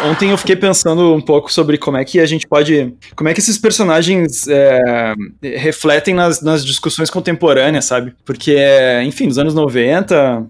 [0.04, 2.94] Ontem eu fiquei pensando um pouco sobre como é que a gente pode.
[3.16, 8.14] Como é que esses personagens é, refletem nas, nas discussões contemporâneas, sabe?
[8.24, 8.56] Porque,
[9.04, 10.46] enfim, nos anos 90,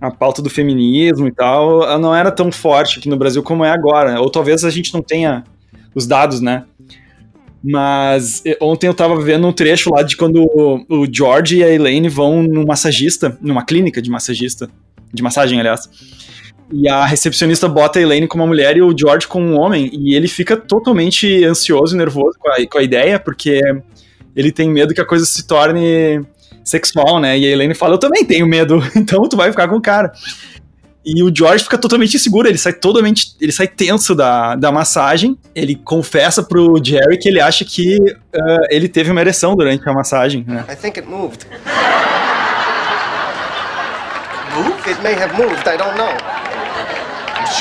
[0.00, 3.70] a pauta do feminismo e tal não era tão forte aqui no Brasil como é
[3.70, 4.20] agora.
[4.20, 5.44] Ou talvez a gente não tenha
[5.94, 6.64] os dados, né?
[7.64, 10.44] Mas ontem eu tava vendo um trecho lá de quando
[10.88, 14.68] o George e a Elaine vão num massagista, numa clínica de massagista,
[15.12, 15.88] de massagem, aliás.
[16.72, 19.88] E a recepcionista bota a Elaine como uma mulher e o George como um homem,
[19.92, 23.60] e ele fica totalmente ansioso e nervoso com a, com a ideia, porque
[24.34, 26.26] ele tem medo que a coisa se torne
[26.64, 27.38] sexual, né?
[27.38, 30.12] E a Elaine fala, eu também tenho medo, então tu vai ficar com o cara.
[31.04, 35.38] E o George fica totalmente inseguro, ele sai totalmente, ele sai tenso da, da massagem,
[35.54, 39.92] ele confessa pro Jerry que ele acha que uh, ele teve uma ereção durante a
[39.92, 40.64] massagem, né?
[40.68, 41.46] I think it moved.
[44.56, 44.74] move?
[44.86, 46.35] It may have moved, I don't know.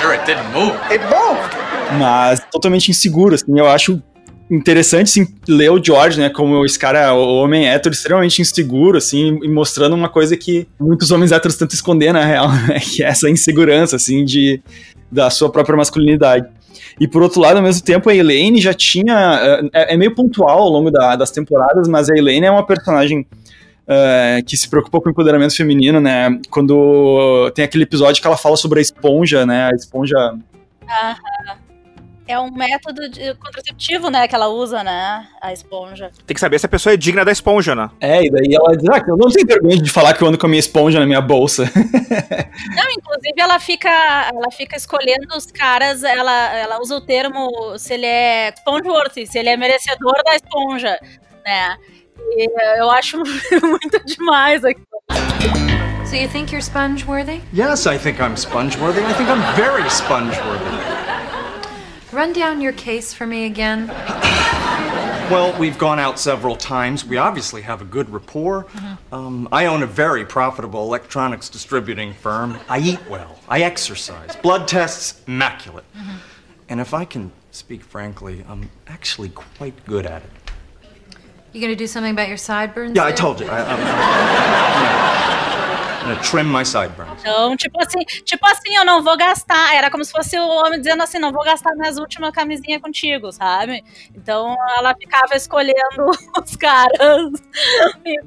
[0.05, 0.77] Sure it didn't move.
[0.91, 1.97] It moved!
[1.97, 3.99] Mas totalmente inseguro, assim, eu acho
[4.51, 9.39] interessante assim, ler o George, né, como esse cara, o homem hétero extremamente inseguro, assim,
[9.41, 13.07] e mostrando uma coisa que muitos homens héteros tentam esconder, na real, né, que é
[13.07, 14.61] essa insegurança, assim, de,
[15.11, 16.45] da sua própria masculinidade.
[16.99, 19.69] E por outro lado, ao mesmo tempo, a Elaine já tinha.
[19.73, 23.25] É, é meio pontual ao longo da, das temporadas, mas a Elaine é uma personagem
[23.87, 26.39] uh, que se preocupa com o empoderamento feminino, né?
[26.49, 29.69] Quando tem aquele episódio que ela fala sobre a esponja, né?
[29.71, 30.17] A esponja.
[30.87, 31.65] Aham.
[32.27, 36.09] É um método de- contraceptivo, né, que ela usa, né, a esponja.
[36.25, 37.87] Tem que saber se a pessoa é digna da esponja, né?
[38.01, 40.37] É, e daí ela diz: Ah, eu não tenho vergonha de falar que eu ando
[40.37, 41.65] com a minha esponja na minha bolsa.
[42.75, 43.89] Não, inclusive ela fica,
[44.33, 49.37] ela fica escolhendo os caras, ela, ela usa o termo se ele é spongeworthy, se
[49.37, 50.97] ele é merecedor da esponja,
[51.45, 51.77] né?
[52.77, 53.17] Eu acho
[53.61, 54.81] muito demais aqui.
[56.05, 57.41] So you think you're sponge worthy?
[57.51, 59.01] Yes, I think I'm sponge-worthy.
[59.03, 61.05] I think I'm very sponge-worthy.
[62.13, 63.87] Run down your case for me again.
[65.31, 67.03] Well, we've gone out several times.
[67.03, 68.67] We obviously have a good rapport.
[69.11, 72.57] Um, I own a very profitable electronics distributing firm.
[72.69, 73.39] I eat well.
[73.49, 74.35] I exercise.
[74.37, 75.85] Blood tests, immaculate.
[76.69, 80.29] And if I can speak frankly, I'm actually quite good at it.
[81.55, 82.93] You gonna do something about your sideburns?
[82.97, 83.47] Yeah, I told you.
[83.49, 83.85] I, I'm, I'm
[86.09, 87.11] gonna trim my sideburns.
[87.21, 89.73] Então, tipo assim, tipo assim, eu não vou gastar.
[89.73, 93.31] Era como se fosse o homem dizendo assim, não vou gastar minhas últimas camisinhas contigo,
[93.31, 93.81] sabe?
[94.13, 96.11] Então ela ficava escolhendo
[96.43, 97.31] os caras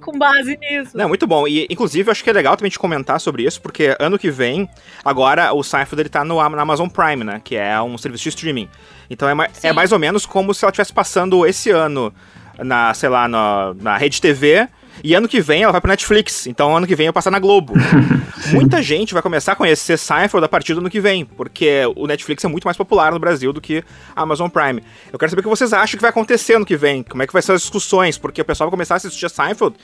[0.01, 0.97] com base nisso.
[0.97, 1.47] Não, muito bom.
[1.47, 4.31] E, inclusive, eu acho que é legal também te comentar sobre isso, porque ano que
[4.31, 4.67] vem,
[5.05, 7.43] agora o Seinfeld ele tá no, na Amazon Prime, né?
[7.45, 8.71] Que é um serviço de streaming.
[9.11, 12.13] Então é, ma- é mais ou menos como se ela estivesse passando esse ano
[12.59, 14.69] na, sei lá, na, na Rede TV.
[15.03, 16.47] E ano que vem ela vai pro Netflix.
[16.47, 17.73] Então ano que vem eu passar na Globo.
[18.53, 22.07] Muita gente vai começar a conhecer Seinfeld a partir do ano que vem, porque o
[22.07, 24.83] Netflix é muito mais popular no Brasil do que a Amazon Prime.
[25.13, 27.27] Eu quero saber o que vocês acham que vai acontecer ano que vem, como é
[27.27, 29.77] que vai ser as discussões, porque o pessoal vai começar a assistir a Seinfeld,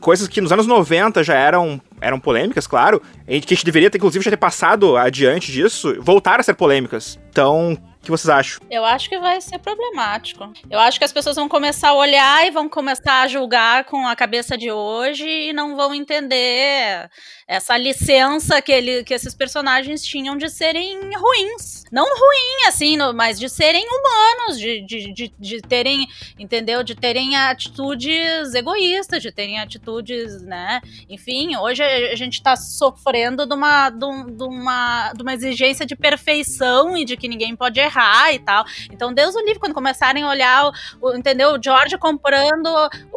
[0.00, 3.90] coisas que nos anos 90 já eram, eram polêmicas, claro, e que a gente deveria
[3.90, 7.18] ter, inclusive, já ter passado adiante disso, voltar a ser polêmicas.
[7.30, 8.62] Então, o que vocês acham?
[8.70, 10.50] Eu acho que vai ser problemático.
[10.70, 14.08] Eu acho que as pessoas vão começar a olhar e vão começar a julgar com
[14.08, 17.10] a cabeça de hoje e não vão entender
[17.50, 21.82] essa licença que, ele, que esses personagens tinham de serem ruins.
[21.90, 26.06] Não ruim, assim, no- mas de serem humanos, de, de, de, de terem,
[26.38, 26.84] entendeu?
[26.84, 30.80] De terem atitudes egoístas, de terem atitudes, né?
[31.08, 35.96] Enfim, hoje a gente tá sofrendo de uma, de, um- uma, de uma exigência de
[35.96, 38.64] perfeição e de que ninguém pode errar e tal.
[38.92, 41.54] Então, Deus o livre, quando começarem a olhar, o, entendeu?
[41.54, 42.68] O George comprando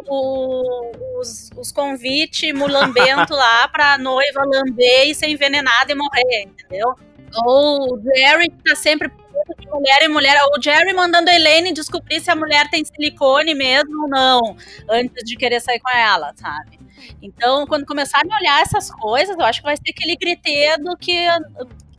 [0.08, 3.96] o- os, os convites mulambento lá pra
[4.32, 6.94] noiva lamber e ser envenenada e morrer, entendeu?
[7.44, 9.10] Ou o Jerry tá sempre
[9.58, 10.38] de mulher em mulher.
[10.56, 14.56] O Jerry mandando a Elaine descobrir se a mulher tem silicone mesmo ou não,
[14.88, 16.78] antes de querer sair com ela, sabe?
[17.20, 21.26] Então, quando começarem a olhar essas coisas, eu acho que vai ser aquele gritedo que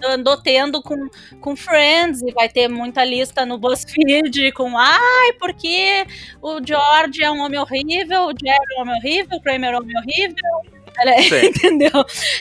[0.03, 1.07] andou tendo com,
[1.39, 6.05] com Friends e vai ter muita lista no BuzzFeed com ai, porque
[6.41, 9.77] o George é um homem horrível, o Jerry é um homem horrível, o Kramer é
[9.77, 10.74] um homem horrível.
[11.43, 11.91] Entendeu?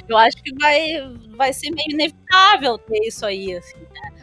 [0.08, 0.92] Eu acho que vai,
[1.36, 4.13] vai ser meio inevitável ter isso aí, assim, né?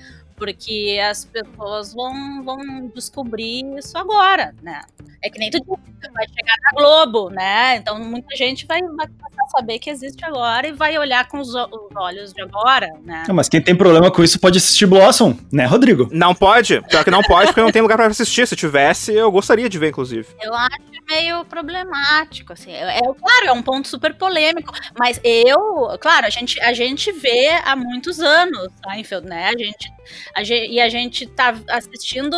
[0.41, 4.81] Porque as pessoas vão, vão descobrir isso agora, né?
[5.23, 7.75] É que nem tu disse, vai chegar na Globo, né?
[7.75, 11.39] Então muita gente vai, vai começar a saber que existe agora e vai olhar com
[11.39, 13.25] os, os olhos de agora, né?
[13.29, 16.09] Ah, mas quem tem problema com isso pode assistir Blossom, né, Rodrigo?
[16.11, 16.81] Não pode?
[16.87, 18.47] Pior que não pode, porque não tem lugar pra assistir.
[18.47, 20.27] Se tivesse, eu gostaria de ver, inclusive.
[20.41, 22.71] Eu acho meio problemático, assim.
[22.71, 27.11] É, é- claro, é um ponto super polêmico, mas eu, claro, a gente, a gente
[27.11, 29.49] vê há muitos anos Seinfeld, né?
[29.49, 29.91] A gente,
[30.33, 32.37] a gente, e a gente tá assistindo,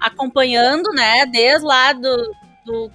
[0.00, 2.90] acompanhando, né, desde lá do, do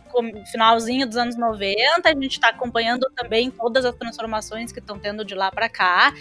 [0.52, 5.24] finalzinho dos anos 90, a gente tá acompanhando também todas as transformações que estão tendo
[5.24, 6.14] de lá para cá,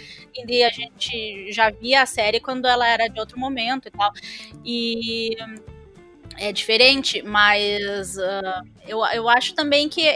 [0.47, 4.11] e a gente já via a série quando ela era de outro momento e tal.
[4.63, 5.35] E
[6.37, 10.07] é diferente, mas ah, eu, eu acho também que,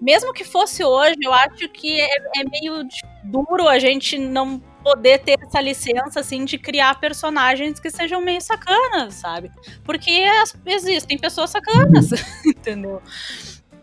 [0.00, 2.86] mesmo que fosse hoje, eu acho que é, é meio
[3.24, 8.40] duro a gente não poder ter essa licença, assim, de criar personagens que sejam meio
[8.40, 9.50] sacanas, sabe?
[9.84, 10.10] Porque
[10.42, 12.10] as- existem pessoas sacanas,
[12.46, 13.02] entendeu?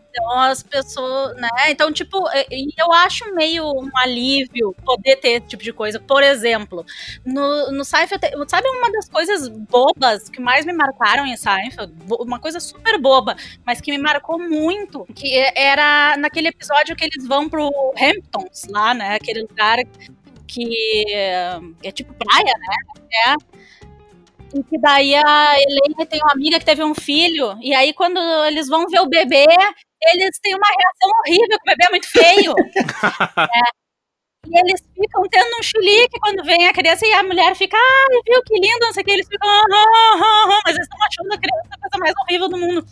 [0.09, 1.49] Então as pessoas, né?
[1.67, 2.17] Então, tipo,
[2.77, 5.99] eu acho meio um alívio poder ter esse tipo de coisa.
[5.99, 6.85] Por exemplo,
[7.25, 11.93] no, no Seinfeld, sabe uma das coisas bobas que mais me marcaram em Seinfeld?
[12.19, 17.27] Uma coisa super boba, mas que me marcou muito, que era naquele episódio que eles
[17.27, 19.15] vão pro Hamptons, lá, né?
[19.15, 19.79] Aquele lugar
[20.47, 22.75] que é tipo praia, né?
[23.27, 24.57] É.
[24.57, 28.19] E que daí a Helene tem uma amiga que teve um filho, e aí quando
[28.45, 29.45] eles vão ver o bebê,
[30.13, 32.53] eles têm uma reação horrível, que o bebê é muito feio.
[33.37, 33.84] é.
[34.47, 38.21] E eles ficam tendo um chilique quando vem a criança e a mulher fica, ai,
[38.27, 40.99] viu que lindo, não sei o que, eles ficam, ah, ah, ah, mas eles estão
[41.03, 42.85] achando a criança a coisa mais horrível do mundo.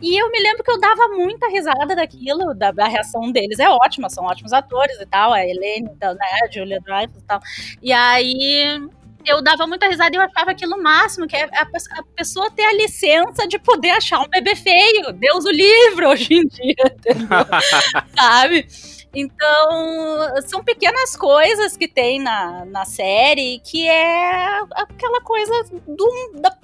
[0.00, 3.68] E eu me lembro que eu dava muita risada daquilo, da, da reação deles é
[3.68, 7.40] ótima, são ótimos atores e tal, a Helene, então, né, a Julia Dreyfus e tal.
[7.82, 8.88] E aí
[9.26, 12.64] eu dava muita risada e eu achava aquilo máximo, que é a, a, pessoa ter
[12.64, 15.12] a licença de poder achar um bebê feio.
[15.12, 17.28] Deus o livre hoje em dia, entendeu?
[18.16, 18.66] Sabe?
[19.14, 26.54] Então, são pequenas coisas que tem na, na série que é aquela coisa do, da,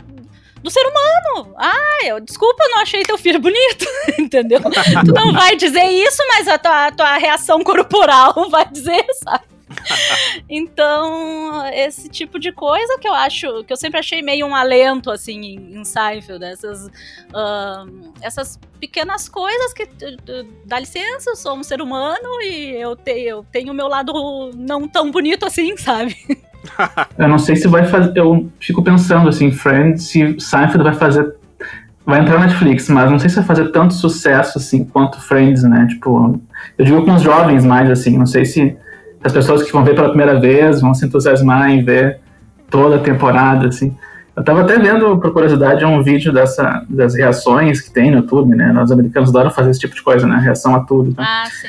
[0.62, 1.54] do ser humano.
[1.56, 3.86] Ah, eu, desculpa, não achei teu filho bonito,
[4.18, 4.60] entendeu?
[4.60, 9.53] tu não vai dizer isso, mas a tua, a tua reação corporal vai dizer, sabe?
[10.48, 15.10] então, esse tipo de coisa que eu acho, que eu sempre achei meio um alento,
[15.10, 19.88] assim, em, em Seinfeld, essas, uh, essas pequenas coisas que,
[20.64, 24.12] dá licença, eu sou um ser humano e eu, te, eu tenho o meu lado
[24.54, 26.16] não tão bonito assim, sabe?
[27.18, 31.34] eu não sei se vai fazer, eu fico pensando, assim, Friends, se Seinfeld vai fazer
[32.06, 35.62] vai entrar na Netflix, mas não sei se vai fazer tanto sucesso assim quanto Friends,
[35.62, 35.86] né?
[35.88, 36.38] Tipo,
[36.76, 38.76] eu digo com os jovens mais assim, não sei se
[39.24, 42.20] as pessoas que vão ver pela primeira vez vão se entusiasmar em ver
[42.68, 43.96] toda a temporada, assim.
[44.36, 48.54] Eu estava até vendo, por curiosidade, um vídeo dessa, das reações que tem no YouTube,
[48.54, 48.72] né?
[48.72, 50.38] Nós americanos adoram fazer esse tipo de coisa, né?
[50.38, 51.10] Reação a tudo.
[51.10, 51.16] Né?
[51.18, 51.68] Ah, sim.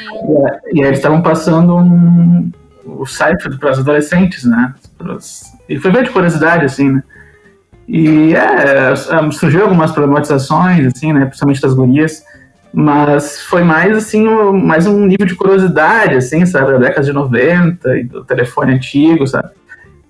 [0.73, 2.51] E, e aí eles estavam passando um,
[2.85, 4.73] o site para os adolescentes, né?
[5.69, 7.03] E foi bem de curiosidade, assim, né?
[7.87, 11.25] E é, é, surgiu algumas problematizações, assim, né?
[11.25, 12.23] Principalmente das gurias.
[12.77, 16.73] Mas foi mais assim, mais um nível de curiosidade, assim, sabe?
[16.73, 19.49] Da década de 90 e do telefone antigo, sabe?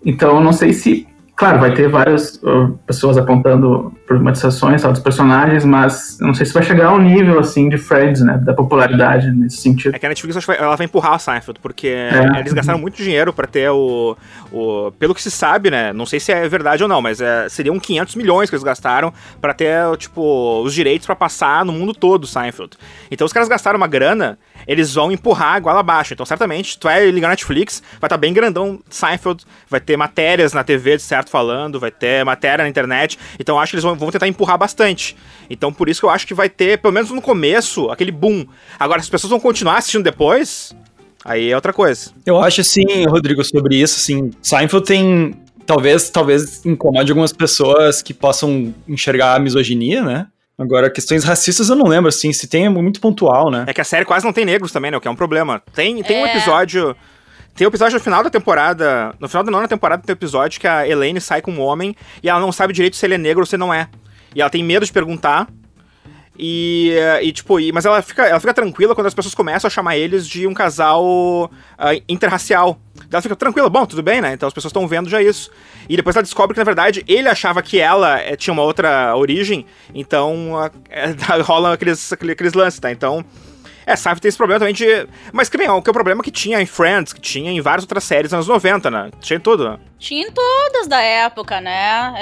[0.04, 6.17] Então, não sei se Claro, vai ter várias uh, pessoas apontando problematizações dos personagens, mas
[6.21, 8.38] eu não sei se vai chegar ao nível, assim, de Friends, né?
[8.38, 9.93] Da popularidade nesse sentido.
[9.93, 12.39] É que a Netflix ela vai empurrar o Seinfeld, porque é.
[12.39, 14.15] eles gastaram muito dinheiro para ter o,
[14.50, 14.91] o...
[14.98, 15.91] Pelo que se sabe, né?
[15.91, 19.13] Não sei se é verdade ou não, mas é, seriam 500 milhões que eles gastaram
[19.41, 22.78] para ter, tipo, os direitos para passar no mundo todo o Seinfeld.
[23.12, 26.13] Então os caras gastaram uma grana eles vão empurrar a goela abaixo.
[26.13, 30.54] Então, certamente, tu vai ligar Netflix, vai estar tá bem grandão Seinfeld, vai ter matérias
[30.54, 33.17] na TV de certo falando, vai ter matéria na internet.
[33.39, 35.15] Então, acho que eles vão, vão tentar empurrar bastante.
[35.49, 38.45] Então, por isso que eu acho que vai ter, pelo menos no começo, aquele boom.
[38.80, 40.75] Agora, se as pessoas vão continuar assistindo depois,
[41.23, 42.12] aí é outra coisa.
[42.25, 48.13] Eu acho, assim, Rodrigo, sobre isso, assim, Seinfeld tem talvez talvez incomode algumas pessoas que
[48.13, 50.28] possam enxergar a misoginia, né?
[50.58, 53.65] Agora, questões racistas eu não lembro, assim, se tem é muito pontual, né?
[53.68, 54.98] É que a série quase não tem negros também, né?
[54.98, 55.62] O que é um problema.
[55.74, 56.24] Tem, tem é...
[56.24, 56.96] um episódio.
[57.54, 59.13] Tem um episódio no final da temporada.
[59.20, 61.96] No final da nona temporada tem um episódio que a Elaine sai com um homem
[62.24, 63.89] e ela não sabe direito se ele é negro ou se não é.
[64.34, 65.48] E ela tem medo de perguntar.
[66.38, 69.72] E, e tipo, e, mas ela fica, ela fica tranquila quando as pessoas começam a
[69.72, 71.06] chamar eles de um casal
[71.46, 72.78] uh, interracial.
[73.15, 74.34] Ela fica tranquila, bom, tudo bem, né?
[74.34, 75.49] Então as pessoas estão vendo já isso.
[75.88, 79.15] E depois ela descobre que, na verdade, ele achava que ela é, tinha uma outra
[79.15, 82.91] origem, então é, rola aqueles, aqueles lances, tá?
[82.91, 83.25] Então.
[83.88, 85.08] É, Seinfeld tem esse problema também de.
[85.32, 87.62] Mas que bem, o que é o problema que tinha em Friends, que tinha em
[87.62, 89.12] várias outras séries nos anos 90, né?
[89.21, 89.78] Tinha em tudo, né?
[89.99, 92.13] Tinha em todas da época, né?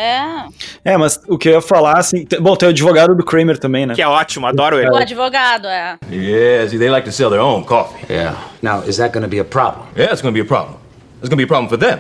[0.83, 0.91] É.
[0.91, 2.27] É, mas o que eu ia falar, assim.
[2.41, 3.95] Bom, tem o advogado do Kramer também, né?
[3.95, 4.89] Que é ótimo, adoro ele.
[4.89, 5.97] O advogado, é.
[6.11, 8.05] Yeah, see, they like to sell their own coffee.
[8.09, 8.37] Yeah.
[8.61, 9.85] Now, is that gonna be a problem?
[9.95, 10.82] Yeah, it's gonna be a problem.
[11.23, 11.99] It's gonna be a problem for them.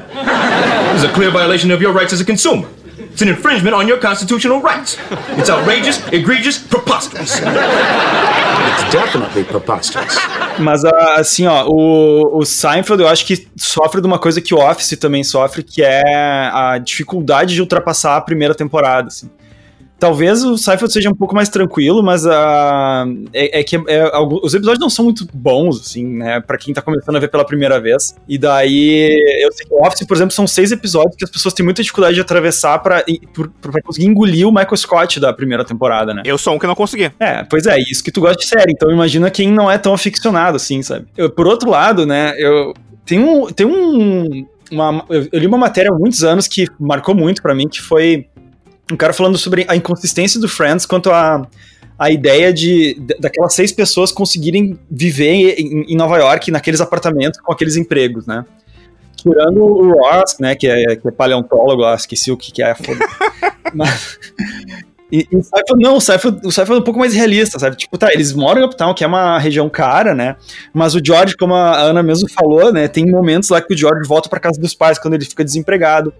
[0.91, 2.67] this is a clear violation of your rights as a consumer.
[2.99, 4.97] It's an infringement on your constitutional rights.
[5.37, 7.39] It's outrageous, egregious, preposterous.
[7.39, 10.17] It's definitely preposterous.
[10.59, 14.53] Mas ah, assim, ó, o, o Seinfeld eu acho que sofre de uma coisa que
[14.53, 19.29] o Office também sofre, que é a dificuldade de ultrapassar a primeira temporada, assim.
[20.03, 22.29] Talvez o Seinfeld seja um pouco mais tranquilo, mas uh,
[23.31, 26.41] é, é, que é, os episódios não são muito bons, assim, né?
[26.41, 28.13] Pra quem tá começando a ver pela primeira vez.
[28.27, 31.53] E daí, eu sei que o Office, por exemplo, são seis episódios que as pessoas
[31.53, 35.63] têm muita dificuldade de atravessar pra, pra, pra conseguir engolir o Michael Scott da primeira
[35.63, 36.21] temporada, né?
[36.25, 37.09] Eu sou um que não consegui.
[37.17, 38.73] É, pois é, isso que tu gosta de série.
[38.73, 41.05] Então imagina quem não é tão aficionado, assim, sabe?
[41.15, 42.73] Eu, por outro lado, né, eu.
[43.05, 43.45] Tem um.
[43.45, 47.67] Tem um uma, eu li uma matéria há muitos anos que marcou muito para mim,
[47.67, 48.27] que foi
[48.91, 51.47] um cara falando sobre a inconsistência do Friends quanto a,
[51.97, 57.51] a ideia de daquelas seis pessoas conseguirem viver em, em Nova York, naqueles apartamentos, com
[57.51, 58.45] aqueles empregos, né?
[59.15, 62.75] Tirando o Ross, né, que é, que é paleontólogo, ah, esqueci o que, que é.
[63.73, 64.19] Mas,
[65.13, 67.77] e, e o Seinfeld, não, o o Seinfeld é um pouco mais realista, sabe?
[67.77, 70.35] Tipo, tá, eles moram em Uptown, que é uma região cara, né?
[70.73, 72.87] Mas o George, como a Ana mesmo falou, né?
[72.87, 76.11] Tem momentos lá que o George volta para casa dos pais quando ele fica desempregado.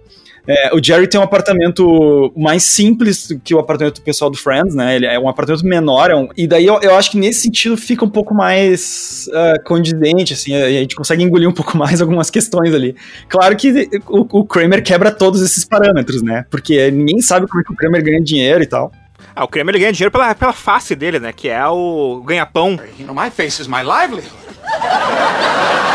[0.46, 4.74] É, o Jerry tem um apartamento mais simples que o apartamento do pessoal do Friends,
[4.74, 4.96] né?
[4.96, 7.76] Ele é um apartamento menor, é um, e daí eu, eu, acho que nesse sentido
[7.76, 12.02] fica um pouco mais uh, condizente, assim, a, a, gente consegue engolir um pouco mais
[12.02, 12.94] algumas questões ali.
[13.28, 16.44] Claro que o, o Kramer quebra todos esses parâmetros, né?
[16.50, 18.92] Porque ninguém sabe como é que o Kramer ganha dinheiro e tal.
[19.34, 21.32] Ah, o Kramer ganha dinheiro pela, pela face dele, né?
[21.32, 22.78] Que é o ganha-pão.
[22.98, 24.30] You know, my face is my livelihood.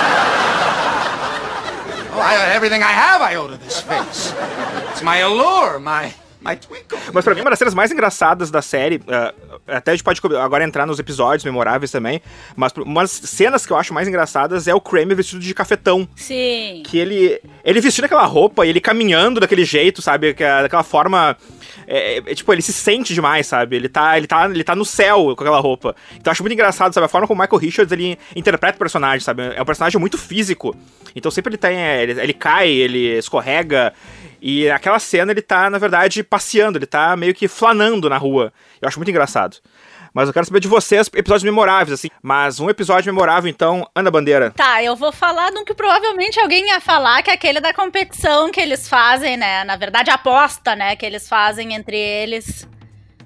[2.19, 4.33] I, everything I have I owe to this face.
[4.91, 6.13] It's my allure, my.
[7.13, 10.21] Mas pra mim, uma das cenas mais engraçadas da série, uh, até a gente pode
[10.37, 12.21] agora entrar nos episódios memoráveis também,
[12.55, 16.07] mas umas cenas que eu acho mais engraçadas é o Kramer vestido de cafetão.
[16.15, 16.83] Sim.
[16.85, 20.35] Que ele, ele vestindo aquela roupa e ele caminhando daquele jeito, sabe?
[20.37, 21.35] É daquela forma
[21.91, 23.75] é, é, tipo, ele se sente demais, sabe?
[23.75, 25.95] Ele tá, ele, tá, ele tá no céu com aquela roupa.
[26.11, 27.05] Então eu acho muito engraçado, sabe?
[27.05, 29.41] A forma como o Michael Richards ele interpreta o personagem, sabe?
[29.55, 30.75] É um personagem muito físico.
[31.15, 31.75] Então sempre ele tem.
[31.77, 33.91] É, ele, ele cai, ele escorrega.
[34.41, 38.53] E naquela cena ele tá, na verdade, passeando, ele tá meio que flanando na rua.
[38.81, 39.57] Eu acho muito engraçado.
[40.13, 42.09] Mas eu quero saber de vocês episódios memoráveis, assim.
[42.21, 44.51] Mas um episódio memorável, então, Ana Bandeira.
[44.51, 47.73] Tá, eu vou falar de um que provavelmente alguém ia falar, que é aquele da
[47.73, 49.63] competição que eles fazem, né?
[49.63, 50.95] Na verdade, a aposta, né?
[50.95, 52.67] Que eles fazem entre eles.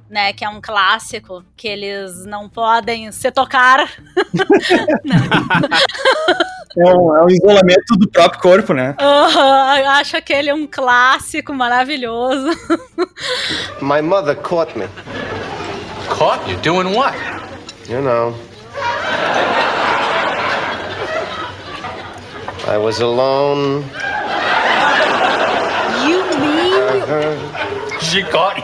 [0.09, 3.79] Né, que é um clássico, que eles não podem se tocar.
[6.77, 8.95] é, um, é um isolamento do próprio corpo, né?
[8.99, 12.49] Uhum, acho aquele um clássico maravilhoso.
[13.81, 14.87] My mother caught me.
[16.09, 17.15] Caught you doing what?
[17.87, 18.35] You know.
[22.65, 23.83] I was alone.
[26.05, 26.73] You mean?
[26.73, 27.53] Uh-huh.
[27.57, 27.62] She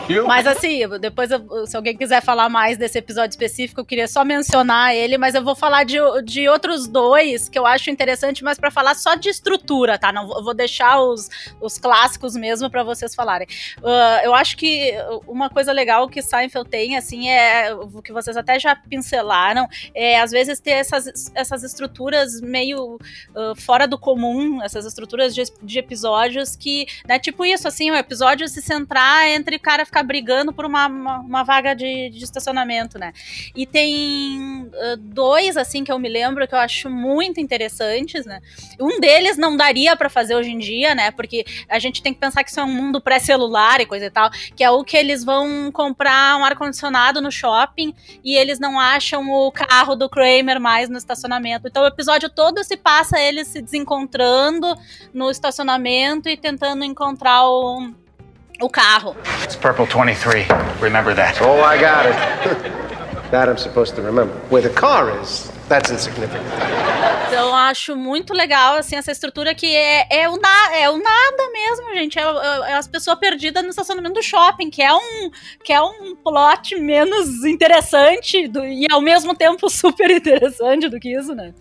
[0.08, 0.26] you?
[0.26, 4.24] Mas assim, depois, eu, se alguém quiser falar mais desse episódio específico, eu queria só
[4.24, 8.58] mencionar ele, mas eu vou falar de, de outros dois que eu acho interessante, mas
[8.58, 10.12] para falar só de estrutura, tá?
[10.12, 11.28] Não vou deixar os,
[11.60, 13.46] os clássicos mesmo para vocês falarem.
[13.78, 14.94] Uh, eu acho que
[15.26, 20.20] uma coisa legal que Seinfeld tem, assim, é o que vocês até já pincelaram, é
[20.20, 25.78] às vezes ter essas, essas estruturas meio uh, fora do comum, essas estruturas de, de
[25.78, 30.52] episódios que, né, tipo isso, assim, o episódio se centrar entre o cara ficar brigando
[30.52, 33.12] por uma, uma, uma vaga de, de, estacionamento, né?
[33.54, 38.40] E tem uh, dois, assim, que eu me lembro que eu acho muito interessantes, né?
[38.80, 41.10] Um deles não daria para fazer hoje em dia, né?
[41.10, 44.10] Porque a gente tem que pensar que isso é um mundo pré-celular e coisa e
[44.10, 48.78] tal, que é o que eles vão comprar um ar-condicionado no shopping e eles não
[48.78, 51.68] acham o carro do Kramer mais no estacionamento.
[51.68, 54.74] Então o episódio todo se passa eles se desencontrando
[55.12, 57.92] no estacionamento e tentando encontrar o
[58.60, 59.16] o carro.
[59.42, 60.46] It's Purple 23.
[60.80, 61.40] Remember that.
[61.40, 62.12] Oh, I got it.
[63.30, 64.34] that I'm supposed to remember.
[64.48, 66.42] Where the car is, that's insignificant.
[67.28, 71.50] Então, acho muito legal, assim, essa estrutura que é, é, o, na, é o nada
[71.52, 72.18] mesmo, gente.
[72.18, 75.30] É, é, é as pessoas perdidas no estacionamento do shopping, que é um,
[75.62, 81.16] que é um plot menos interessante do, e ao mesmo tempo super interessante do que
[81.16, 81.54] isso, né?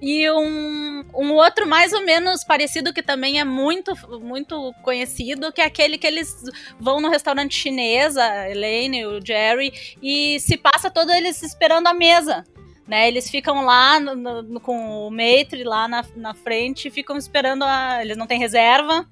[0.00, 5.60] E um, um outro mais ou menos parecido, que também é muito, muito conhecido, que
[5.60, 6.34] é aquele que eles
[6.80, 9.72] vão no restaurante chinês, a Elaine, o Jerry,
[10.02, 12.44] e se passa todo eles esperando a mesa
[12.86, 13.08] né?
[13.08, 18.02] Eles ficam lá no, no, com o Maitre lá na, na frente, ficam esperando a.
[18.02, 19.06] Eles não têm reserva.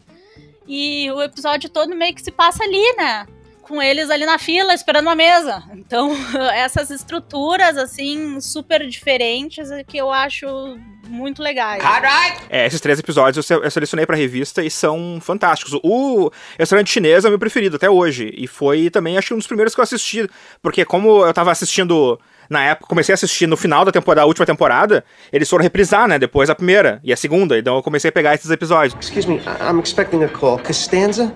[0.67, 3.27] E o episódio todo meio que se passa ali, né?
[3.63, 5.63] Com eles ali na fila, esperando uma mesa.
[5.75, 6.13] Então,
[6.55, 10.47] essas estruturas, assim, super diferentes, que eu acho
[11.09, 11.83] muito legais.
[12.49, 15.79] É, esses três episódios eu selecionei pra revista e são fantásticos.
[15.83, 18.33] O restaurante chinês é o meu preferido até hoje.
[18.37, 20.29] E foi também, acho que um dos primeiros que eu assisti.
[20.63, 22.19] Porque como eu tava assistindo
[22.51, 26.09] na época, comecei a assistir no final da temporada, da última temporada, eles foram reprisar,
[26.09, 26.19] né?
[26.19, 27.57] Depois a primeira e a segunda.
[27.57, 28.93] Então eu comecei a pegar esses episódios.
[29.01, 30.59] Excuse me, I'm expecting a call.
[30.59, 31.33] Costanza?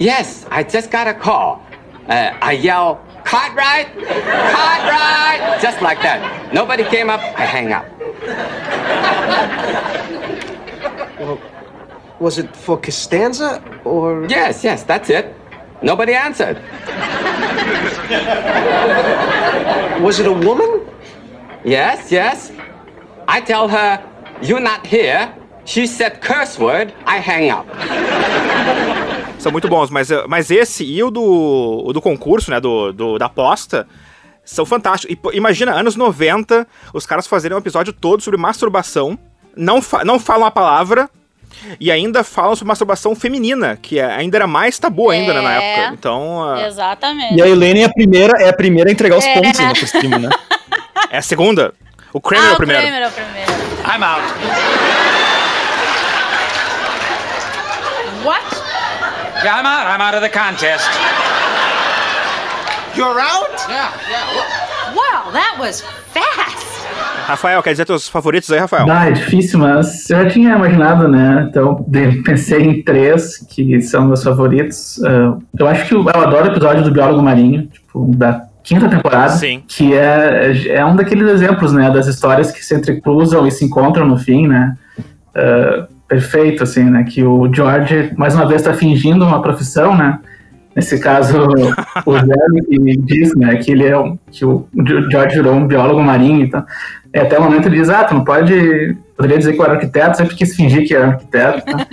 [0.00, 1.60] Yes, I just got a call.
[2.08, 3.88] Uh, I yell, Cartwright!
[3.94, 5.60] Cartwright!
[5.60, 6.52] Just like that.
[6.52, 7.84] Nobody came up, I hang up.
[11.20, 11.38] Well,
[12.20, 14.26] was it for Costanza or?
[14.28, 15.34] Yes, yes, that's it.
[15.82, 16.58] Nobody answered.
[20.00, 20.80] Was it a woman?
[21.64, 22.52] Yes, yes.
[23.26, 24.02] I tell her,
[24.42, 25.32] you're not here.
[25.64, 27.66] She said curse word, I hang up.
[29.38, 33.18] São muito bons, mas, mas esse e o do, o do concurso, né, do, do,
[33.18, 33.86] da aposta,
[34.44, 35.16] São fantásticos.
[35.32, 39.18] E, imagina, anos 90, os caras fazerem um episódio todo sobre masturbação,
[39.56, 41.08] não, fa não falam a palavra,
[41.80, 45.62] e ainda falam sobre masturbação feminina, que é- ainda era mais tabu ainda né, na
[45.62, 45.74] É.
[45.74, 45.94] época.
[45.94, 47.34] Então, ah, Exatamente.
[47.34, 49.34] E a Elaine é a primeira, é a primeira a entregar os É.
[49.34, 50.28] pontos ainda por cima, né?
[51.10, 51.72] é a segunda.
[52.12, 52.82] O Kramer ah, é o primeiro.
[52.82, 53.52] Kramer é o primeiro.
[53.86, 54.22] I'm out.
[58.24, 58.42] What?
[59.42, 59.86] Yeah, I'm out.
[59.86, 60.88] I'm out of the contest.
[62.96, 63.50] You're out?
[63.68, 64.94] Yeah, yeah.
[64.94, 65.82] Wow, that was
[66.14, 66.43] fast.
[67.24, 68.86] Rafael, quer dizer teus favoritos aí, Rafael?
[68.90, 71.46] Ah, é difícil, mas eu já tinha imaginado, né?
[71.48, 71.84] Então
[72.24, 75.02] pensei em três que são meus favoritos.
[75.02, 79.30] Ah, eu acho que eu, adoro o episódio do Biólogo Marinho, tipo, da quinta temporada.
[79.30, 79.62] Sim.
[79.66, 81.90] Que é, é um daqueles exemplos, né?
[81.90, 84.76] Das histórias que se entrecruzam e se encontram no fim, né?
[85.34, 87.04] Ah, perfeito, assim, né?
[87.04, 90.18] Que o George, mais uma vez, está fingindo uma profissão, né?
[90.74, 91.38] Nesse caso,
[92.04, 94.66] o Jeremy diz, né, que ele é um, que o
[95.10, 96.64] George virou um biólogo marinho, então,
[97.14, 99.74] é, até o momento ele diz, ah, tu não pode, poderia dizer que eu era
[99.74, 101.86] arquiteto, sempre quis fingir que era arquiteto, tá?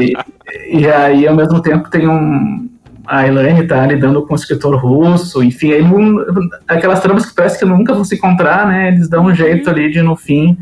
[0.00, 2.68] e, e aí, ao mesmo tempo, tem um,
[3.06, 6.24] a Elaine tá lidando com um escritor russo, enfim, aí, não-
[6.66, 9.88] aquelas tramas que parece que nunca vão se encontrar, né, eles dão um jeito ali
[9.88, 10.58] de, no fim,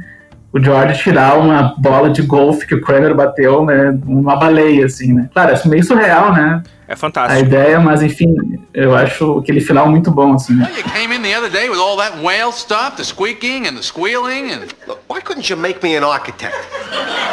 [0.52, 5.14] o George tirar uma bola de golfe que o Kramer bateu, né, numa baleia, assim,
[5.14, 5.30] né.
[5.32, 7.41] Claro, é meio surreal, né, É a fantástico.
[7.45, 8.34] ideia, mas enfim,
[8.72, 10.70] eu acho aquele final muito bom, assim, né.
[10.76, 13.82] You came in the other day with all that whale stuff, the squeaking and the
[13.82, 14.61] squealing and.
[14.87, 16.55] Look, why couldn't you make me an architect?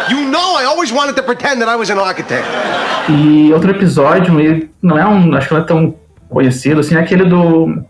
[0.09, 2.45] You know I always wanted to pretend that I was an architect.
[3.09, 5.95] E outro episódio, ele não é um, acho que não é tão
[6.29, 7.83] conhecido, assim, é aquele do...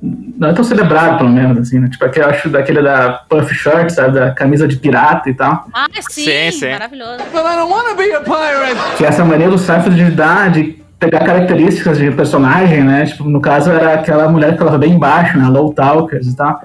[0.00, 1.88] Não é tão celebrado, pelo menos, assim, né?
[1.90, 4.12] Tipo, aquele, eu acho daquele da Puff Shirt, sabe?
[4.20, 5.66] Da camisa de pirata e tal.
[5.74, 6.70] Ah, sim, Sim, sim.
[6.70, 7.16] maravilhoso.
[7.32, 8.96] But I don't want to be a pirate!
[8.96, 13.06] Que essa mania do Seinfeld de dar, de pegar características de personagem, né?
[13.06, 15.48] Tipo, no caso era aquela mulher que falava bem baixo, né?
[15.48, 16.60] Low Talkers e tal.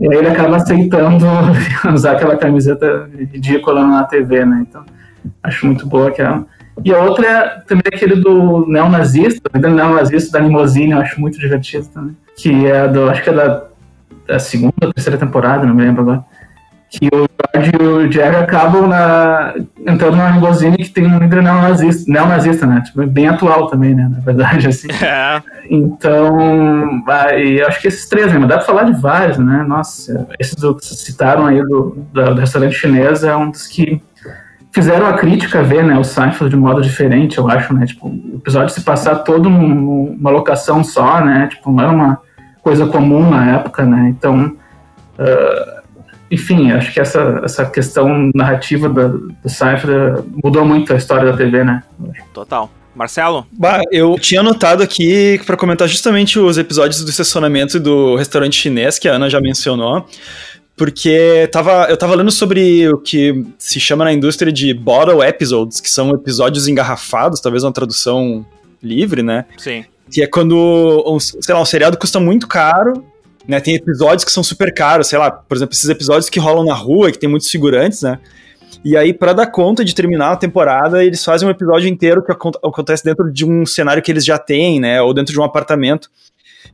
[0.00, 1.26] E aí ele acaba aceitando
[1.92, 4.64] usar aquela camiseta ridícula na TV, né?
[4.68, 4.84] Então,
[5.42, 6.46] acho muito boa aquela.
[6.84, 11.38] E a outra é também aquele do neonazista, do neonazista da limousine, eu acho muito
[11.38, 12.16] divertido também.
[12.36, 13.64] Que é do, acho que é da,
[14.26, 16.24] da segunda ou terceira temporada, não me lembro agora.
[16.90, 19.54] Que o George e o Jerry acabam na,
[19.86, 22.82] entrando numa limousine que tem um líder neonazista, neonazista, né?
[22.84, 24.10] Tipo, bem atual também, né?
[24.12, 24.88] Na verdade, assim.
[25.00, 27.02] É, Então,
[27.38, 28.38] eu acho que esses três, né?
[28.40, 29.64] Mas dá pra falar de vários, né?
[29.66, 34.02] Nossa, esses que vocês citaram aí do, do, do restaurante chinês é um dos que
[34.72, 35.96] fizeram a crítica ver, né?
[35.96, 37.86] O Seinfeld de um modo diferente, eu acho, né?
[37.86, 41.46] Tipo, o episódio se passar todo num- numa locação só, né?
[41.48, 42.18] Tipo, não era uma
[42.62, 44.08] coisa comum na época, né?
[44.08, 44.56] Então,
[45.18, 45.79] ah,
[46.30, 51.36] enfim, acho que essa, essa questão narrativa do, do Seinfeld mudou muito a história da
[51.36, 51.82] TV, né?
[52.32, 52.70] total.
[52.94, 53.46] Marcelo?
[53.52, 58.56] Bah, eu tinha anotado aqui pra comentar justamente os episódios do estacionamento e do restaurante
[58.56, 60.06] chinês, que a Ana já mencionou,
[60.76, 65.80] porque tava, eu tava lendo sobre o que se chama na indústria de bottle episodes,
[65.80, 68.44] que são episódios engarrafados, talvez uma tradução
[68.82, 69.44] livre, né?
[69.56, 69.84] Sim.
[70.10, 73.04] Que é quando, um, sei lá, um seriado custa muito caro,
[73.50, 73.60] né?
[73.60, 76.74] Tem episódios que são super caros, sei lá, por exemplo, esses episódios que rolam na
[76.74, 78.18] rua, que tem muitos figurantes, né?
[78.84, 82.30] E aí, pra dar conta de terminar a temporada, eles fazem um episódio inteiro que
[82.32, 85.02] acon- acontece dentro de um cenário que eles já têm, né?
[85.02, 86.08] Ou dentro de um apartamento.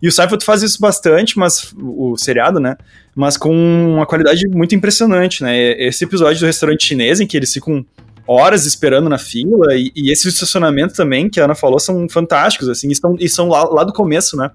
[0.01, 2.77] E o Seinfeld faz isso bastante, mas o seriado, né?
[3.14, 3.51] Mas com
[3.95, 5.59] uma qualidade muito impressionante, né?
[5.83, 7.85] Esse episódio do restaurante chinês, em que eles ficam
[8.29, 12.68] horas esperando na fila, e, e esse estacionamento também, que a Ana falou, são fantásticos,
[12.68, 14.51] assim, e são, e são lá, lá do começo, né?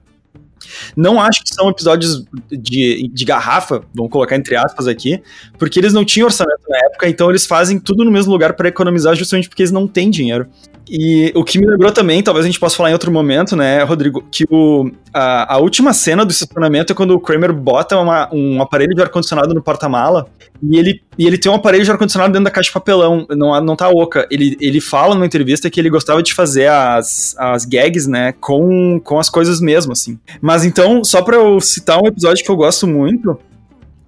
[0.95, 5.21] Não acho que são episódios de, de garrafa, vamos colocar entre aspas aqui,
[5.57, 8.67] porque eles não tinham orçamento na época, então eles fazem tudo no mesmo lugar para
[8.67, 10.47] economizar, justamente porque eles não têm dinheiro.
[10.89, 13.81] E o que me lembrou também, talvez a gente possa falar em outro momento, né,
[13.83, 18.29] Rodrigo, que o, a, a última cena do estacionamento é quando o Kramer bota uma-
[18.33, 20.27] um aparelho de ar-condicionado no porta-mala
[20.61, 23.61] e ele, e ele tem um aparelho de ar-condicionado dentro da caixa de papelão, não,
[23.61, 24.27] não tá oca.
[24.31, 28.99] Ele, ele fala numa entrevista que ele gostava de fazer as, as gags, né, com,
[28.99, 30.17] com as coisas mesmo, assim.
[30.41, 33.37] Mas então, só pra eu citar um episódio que eu gosto muito,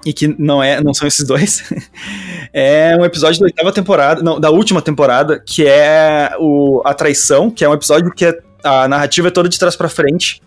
[0.03, 1.64] e que não é, não são esses dois.
[2.51, 7.51] é um episódio da oitava temporada, não, da última temporada, que é o A Traição,
[7.51, 10.41] que é um episódio que é- a narrativa é toda de trás pra frente.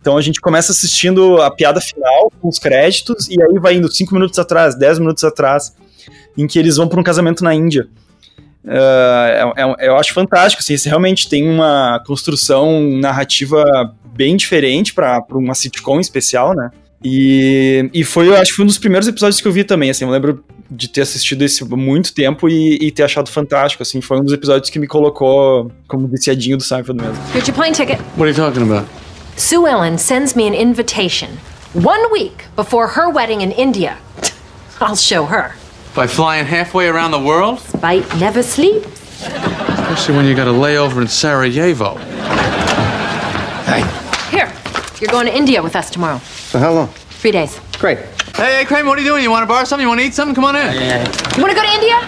[0.00, 3.92] Então a gente começa assistindo a piada final com os créditos e aí vai indo
[3.92, 5.74] 5 minutos atrás, 10 minutos atrás,
[6.36, 7.88] em que eles vão para um casamento na Índia.
[8.66, 13.64] Ah, é- é- eu acho fantástico, assim, esse realmente tem uma construção narrativa
[14.14, 16.70] bem diferente para uma sitcom especial, né?
[17.04, 19.90] E, e foi, eu acho que foi um dos primeiros episódios que eu vi também,
[19.90, 23.82] assim, eu lembro de ter assistido esse há muito tempo e, e ter achado fantástico,
[23.82, 27.22] assim, foi um dos episódios que me colocou como viciadinho do Seinfeld mesmo.
[27.34, 28.00] Your plane ticket.
[28.16, 28.88] What are you talking about?
[29.36, 31.28] Sue Ellen sends me an invitation
[31.74, 33.98] One week before her wedding in India.
[34.80, 35.52] I'll show her.
[35.96, 37.58] By flying halfway around the world?
[37.58, 39.22] Spite never sleeps.
[39.22, 41.94] Especially when you got a layover in Sarajevo.
[43.64, 43.80] Hey.
[44.30, 44.52] Here,
[45.00, 46.18] you're going to India with us tomorrow.
[46.18, 46.88] For how long?
[46.88, 47.58] Three days.
[47.78, 47.96] Great.
[48.36, 49.22] Hey, hey, Kramer, what are you doing?
[49.22, 49.84] You want to borrow something?
[49.84, 50.34] You want to eat something?
[50.34, 50.74] Come on in.
[50.74, 50.98] Yeah.
[51.34, 51.98] You want to go to India?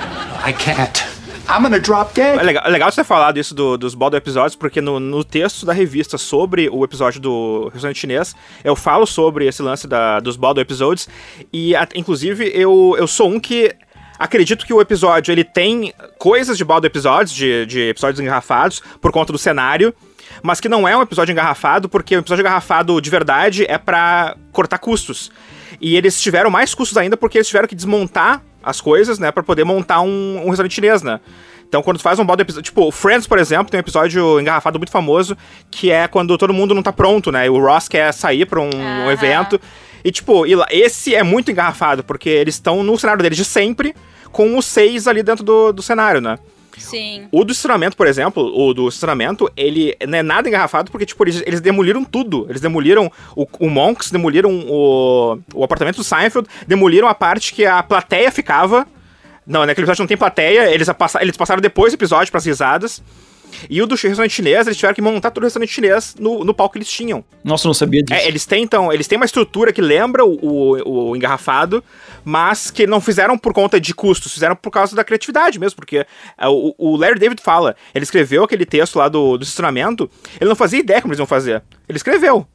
[0.44, 1.17] I can't.
[1.48, 2.38] I'm gonna drop dead.
[2.38, 5.24] É legal, é legal você ter falado isso do- dos Baldo episódios, porque no, no
[5.24, 10.20] texto da revista sobre o episódio do restaurante chinês, eu falo sobre esse lance da,
[10.20, 11.08] dos Baldo episódios,
[11.52, 13.74] e a- inclusive eu, eu sou um que
[14.18, 19.10] acredito que o episódio ele tem coisas de Baldo episódios, de, de episódios engarrafados, por
[19.10, 19.94] conta do cenário,
[20.42, 24.36] mas que não é um episódio engarrafado, porque o episódio engarrafado de verdade é pra
[24.52, 25.32] cortar custos.
[25.80, 29.42] E eles tiveram mais custos ainda porque eles tiveram que desmontar as coisas, né, Pra
[29.42, 31.20] poder montar um, um restaurante chinês, né?
[31.68, 32.64] Então, quando tu faz um balde episódio.
[32.64, 35.36] Tipo, o Friends, por exemplo, tem um episódio engarrafado muito famoso,
[35.70, 37.46] que é quando todo mundo não tá pronto, né?
[37.46, 39.60] E o Ross quer sair pra um, um evento.
[40.02, 43.94] E, tipo, esse é muito engarrafado, porque eles estão no cenário deles de sempre,
[44.32, 46.38] com os seis ali dentro do, do cenário, né?
[46.78, 47.28] Sim.
[47.30, 51.22] O do estacionamento, por exemplo, o do estacionamento, ele não é nada engarrafado porque, tipo,
[51.24, 52.46] eles, eles demoliram tudo.
[52.48, 57.64] Eles demoliram o, o Monks, demoliram o, o apartamento do Seinfeld, demoliram a parte que
[57.66, 58.86] a plateia ficava.
[59.46, 62.44] Não, naquele episódio não tem plateia, eles, a passa- eles passaram depois do episódio pras
[62.44, 63.02] risadas.
[63.68, 66.54] E o do restaurante chinês, eles tiveram que montar todo o restaurante chinês no, no
[66.54, 67.24] palco que eles tinham.
[67.44, 68.18] Nossa, eu não sabia disso.
[68.18, 71.82] É, eles têm, então, eles têm uma estrutura que lembra o, o, o engarrafado,
[72.24, 75.98] mas que não fizeram por conta de custos, fizeram por causa da criatividade mesmo, porque
[75.98, 80.48] é, o, o Larry David fala, ele escreveu aquele texto lá do, do estacionamento, ele
[80.48, 81.62] não fazia ideia como eles iam fazer.
[81.88, 82.46] Ele escreveu.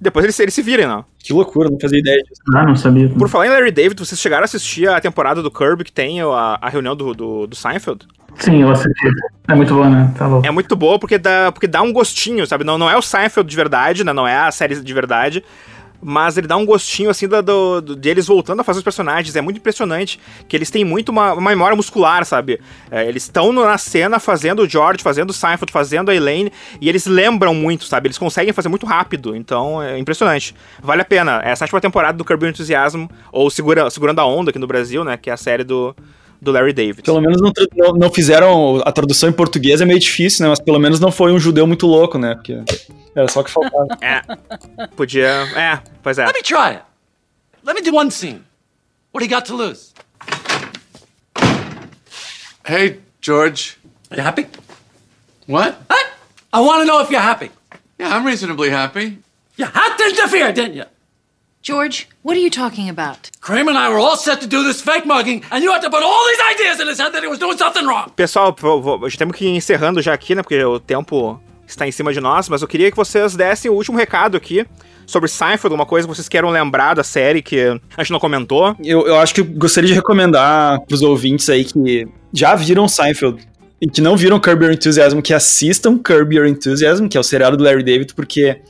[0.00, 1.04] Depois eles, eles se viram, não.
[1.18, 2.40] Que loucura, não fazia ideia disso.
[2.54, 3.10] Ah, não sabia.
[3.10, 6.22] Por falar em Larry David, vocês chegaram a assistir a temporada do Kirby que tem
[6.22, 8.06] a, a reunião do, do, do Seinfeld?
[8.38, 9.08] Sim, eu assisti.
[9.48, 10.12] É muito bom, né?
[10.16, 10.46] Tá louco.
[10.46, 12.64] É muito boa porque dá, porque dá um gostinho, sabe?
[12.64, 14.12] Não, não é o Seinfeld de verdade, né?
[14.12, 15.44] Não é a série de verdade.
[16.02, 18.82] Mas ele dá um gostinho, assim, da- do, do- de eles voltando a fazer os
[18.82, 19.36] personagens.
[19.36, 20.18] É muito impressionante
[20.48, 22.58] que eles têm muito uma, uma memória muscular, sabe?
[22.90, 26.50] É, eles estão na cena fazendo o George, fazendo o Seinfeld, fazendo a Elaine,
[26.80, 28.06] e eles lembram muito, sabe?
[28.06, 29.36] Eles conseguem fazer muito rápido.
[29.36, 30.54] Então, é impressionante.
[30.82, 31.42] Vale a pena.
[31.44, 35.18] Essa última temporada do Kirby Enthusiasm, ou Segura, Segurando a Onda aqui no Brasil, né?
[35.18, 35.94] Que é a série do,
[36.40, 37.02] do Larry David.
[37.02, 38.80] Pelo menos não, não- não fizeram.
[38.84, 40.48] A tradução em português é meio difícil, né?
[40.50, 42.34] Mas pelo menos não foi um judeu muito louco, né?
[42.34, 42.58] Porque
[43.14, 43.86] era só o que faltava.
[44.00, 44.86] É.
[44.96, 45.28] Podia.
[45.56, 46.26] É, pois é.
[46.26, 46.82] Let me try it.
[47.64, 48.42] Let me do one scene.
[49.12, 49.92] What do you got to lose?
[52.64, 53.76] Hey, George.
[54.10, 54.46] Are you happy?
[55.46, 55.74] What?
[55.88, 56.06] What?
[56.52, 57.50] I want to know if you're happy.
[57.98, 59.18] Yeah, I'm reasonably happy.
[59.56, 60.84] You had to interfere, didn't you?
[61.62, 63.30] George, what are you talking about?
[63.42, 65.90] Kramer and I were all set to do this fake mugging, and you had to
[65.90, 68.10] put all these ideas in his head that he was doing something wrong.
[68.16, 68.56] Pessoal,
[69.08, 70.42] já temos que ir encerrando já aqui, né?
[70.42, 73.74] Porque o tempo está em cima de nós, mas eu queria que vocês dessem o
[73.74, 74.66] último recado aqui
[75.06, 78.74] sobre Seinfeld, alguma coisa que vocês queiram lembrar da série que a gente não comentou.
[78.82, 83.46] Eu, eu acho que gostaria de recomendar pros ouvintes aí que já viram Seinfeld
[83.82, 87.24] e que não viram Curb Your Enthusiasm, que assistam Curb Your Enthusiasm, que é o
[87.24, 88.60] seriado do Larry David, porque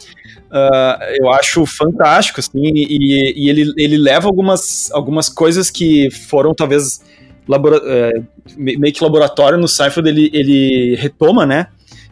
[0.52, 6.54] ah, eu acho fantástico, assim, e, e ele, ele leva algumas, algumas coisas que foram
[6.54, 7.00] talvez
[7.48, 8.12] labora- é,
[8.56, 11.66] me- meio que laboratório no Seinfeld, ele, ele retoma, né?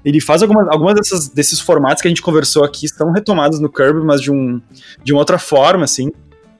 [0.05, 4.05] Ele faz algumas, algumas desses formatos que a gente conversou aqui, estão retomados no Curb,
[4.05, 4.61] mas de, um,
[5.03, 6.11] de uma outra forma, assim.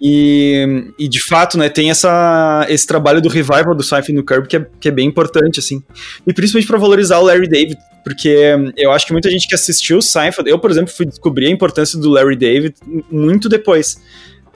[0.01, 4.47] E, e de fato, né, tem essa, esse trabalho do revival do Seinfeld no Curb
[4.47, 5.83] que é, que é bem importante, assim.
[6.27, 9.99] E principalmente para valorizar o Larry David, porque eu acho que muita gente que assistiu
[9.99, 12.75] o Seinfeld, eu, por exemplo, fui descobrir a importância do Larry David
[13.11, 14.01] muito depois.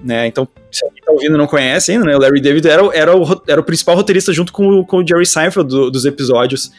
[0.03, 0.27] Né?
[0.27, 2.17] Então, se alguém tá ouvindo não conhece ainda, né?
[2.17, 5.07] O Larry David era, era, o, era o principal roteirista junto com, o- com o
[5.07, 6.73] Jerry Seinfeld do- dos episódios.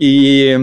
[0.00, 0.54] E,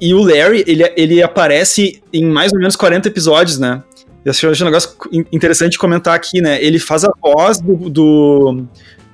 [0.00, 3.82] e o Larry, ele, ele aparece em mais ou menos 40 episódios, né?
[4.24, 6.62] Eu acho acho um negócio in- interessante de comentar aqui, né?
[6.62, 8.64] Ele faz a voz do, do,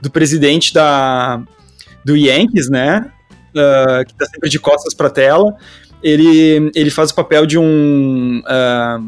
[0.02, 1.40] do presidente da,
[2.04, 3.10] do Yankees, né?
[3.56, 5.56] Ah, que tá sempre de costas pra tela.
[6.02, 8.42] Ele, ele faz o papel de um.
[8.46, 9.00] ah,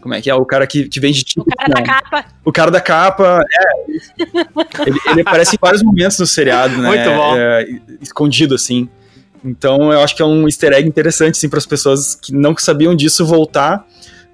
[0.00, 0.34] como é que é?
[0.34, 1.86] O cara que, que vende ticket, Cara da né?
[1.86, 2.24] capa.
[2.44, 3.92] O cara da capa, é.
[4.86, 6.88] Ele, ele aparece em vários momentos no seriado, né?
[6.88, 7.36] Muito bom.
[7.36, 7.66] É,
[8.00, 8.88] escondido, assim.
[9.44, 12.56] Então eu acho que é um easter egg interessante, assim, para as pessoas que não
[12.56, 13.86] sabiam disso voltar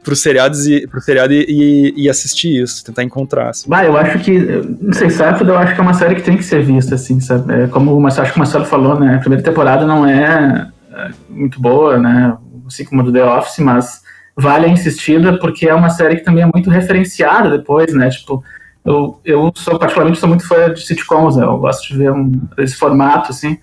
[0.03, 3.51] pro seriado e, pro seriado e, e- e assistir isso, tentar encontrar.
[3.51, 3.69] Assim.
[3.69, 4.39] Bah, eu acho que,
[4.81, 7.21] não sei, Seinfeld eu acho que é uma série que tem que ser vista, assim,
[7.21, 7.53] sabe?
[7.53, 9.15] É, como o acho que o Marcelo falou, né?
[9.17, 12.37] A primeira temporada não é, é, muito boa, né?
[12.67, 14.03] Assim como a do The Office, mas
[14.37, 18.09] vale a insistida porque é uma série que também é muito referenciada depois, né?
[18.11, 18.43] Tipo,
[18.85, 21.45] eu, eu sou, particularmente, sou muito fã de sitcoms, né?
[21.45, 23.59] Eu gosto de ver um, esse formato, assim.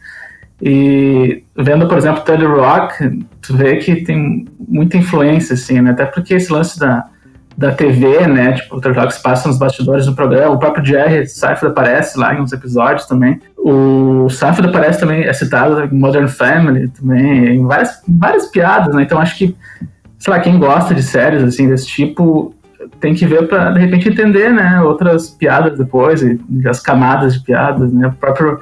[0.62, 5.92] E vendo, por exemplo, Third Rock, tu vê que tem muita influência, assim, né?
[5.92, 7.06] Até porque esse lance da,
[7.58, 8.54] da TV, né?
[8.54, 10.56] Tipo, o trabalho que se passa nos bastidores do programa.
[10.56, 13.42] O próprio Jerry Seinfeld aparece lá em uns episódios também.
[13.58, 19.04] O Seinfeld aparece também, é citado em Modern Family também, em várias, várias piadas, né?
[19.04, 19.56] Então acho que,
[20.18, 22.54] sei lá, quem gosta de séries assim desse tipo
[23.00, 24.82] tem que ver para de repente entender, né?
[24.82, 28.08] Outras piadas depois, e as camadas de piadas, né?
[28.08, 28.60] O próprio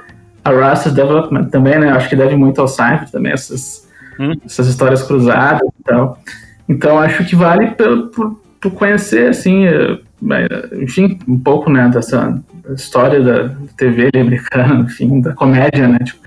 [0.48, 1.90] Arrested Development também, né?
[1.90, 3.88] Acho que deve muito ao Seinfeld também, essas,
[4.18, 4.32] hum.
[4.44, 6.18] essas histórias cruzadas e tal.
[6.68, 9.98] Então acho que vale por, por, por conhecer, assim, eh,
[10.72, 12.38] enfim, um pouco, né, dessa
[12.74, 15.98] história da TV americana, enfim, da comédia, né?
[16.04, 16.20] Tipo,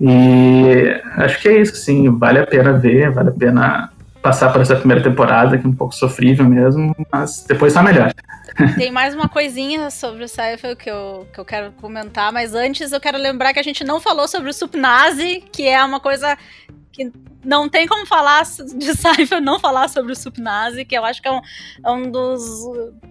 [0.00, 3.90] e acho que é isso, sim, vale a pena ver, vale a pena
[4.22, 8.12] passar por essa primeira temporada, que é um pouco sofrível mesmo, mas depois tá melhor.
[8.76, 12.92] Tem mais uma coisinha sobre o Seinfeld que eu, que eu quero comentar, mas antes
[12.92, 16.36] eu quero lembrar que a gente não falou sobre o Supnazi, que é uma coisa
[16.92, 17.10] que
[17.44, 21.26] não tem como falar de Seinfeld não falar sobre o Supnazi, que eu acho que
[21.26, 21.40] é um,
[21.84, 22.42] é um dos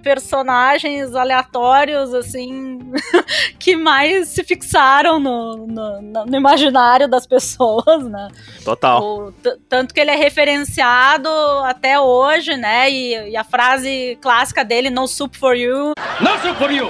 [0.01, 2.79] personagens aleatórios, assim,
[3.59, 8.29] que mais se fixaram no, no, no imaginário das pessoas, né?
[8.63, 9.03] Total.
[9.03, 9.33] O,
[9.67, 11.29] tanto que ele é referenciado
[11.65, 12.89] até hoje, né?
[12.89, 15.93] E, e, a frase clássica dele, no soup for you.
[16.19, 16.87] No soup for you!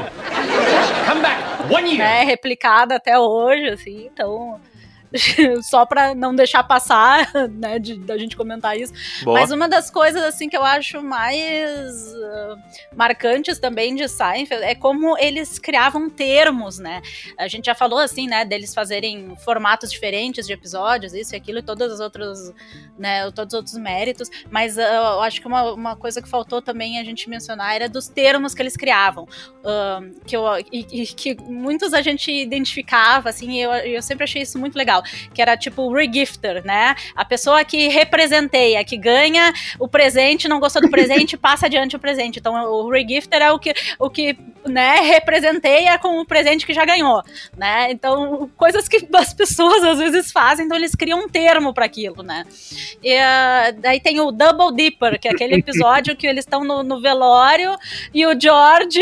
[1.08, 1.74] Come back!
[1.74, 2.02] One year!
[2.02, 4.60] É replicada até hoje, assim, então
[5.62, 8.94] só para não deixar passar, né, de, da gente comentar isso.
[9.24, 9.40] Boa.
[9.40, 14.76] Mas uma das coisas, assim, que eu acho mais uh, marcantes também de Seinfeld é
[14.76, 17.02] como eles criavam termos, né?
[17.38, 21.60] A gente já falou, assim, né, deles fazerem formatos diferentes de episódios, isso e aquilo,
[21.60, 22.54] e todos os outros,
[22.98, 26.62] né, todos os outros méritos, mas uh, eu acho que uma, uma coisa que faltou
[26.62, 31.08] também a gente mencionar era dos termos que eles criavam, uh, que, eu, e, e,
[31.08, 35.01] que muitos a gente identificava, assim, e eu, eu sempre achei isso muito legal
[35.34, 36.96] que era tipo o regifter, né?
[37.16, 42.00] A pessoa que representeia, que ganha o presente, não gostou do presente, passa adiante o
[42.00, 42.40] presente.
[42.40, 46.86] Então o regifter é o que, o que né, representeia com o presente que já
[46.86, 47.24] ganhou,
[47.58, 47.92] né?
[47.92, 52.24] Então, coisas que as pessoas às vezes fazem, então eles criam um termo para aquilo,
[52.24, 52.46] né?
[53.04, 56.84] E uh, daí tem o Double Dipper, que é aquele episódio que eles estão no,
[56.84, 57.76] no, velório
[58.14, 59.00] e o George,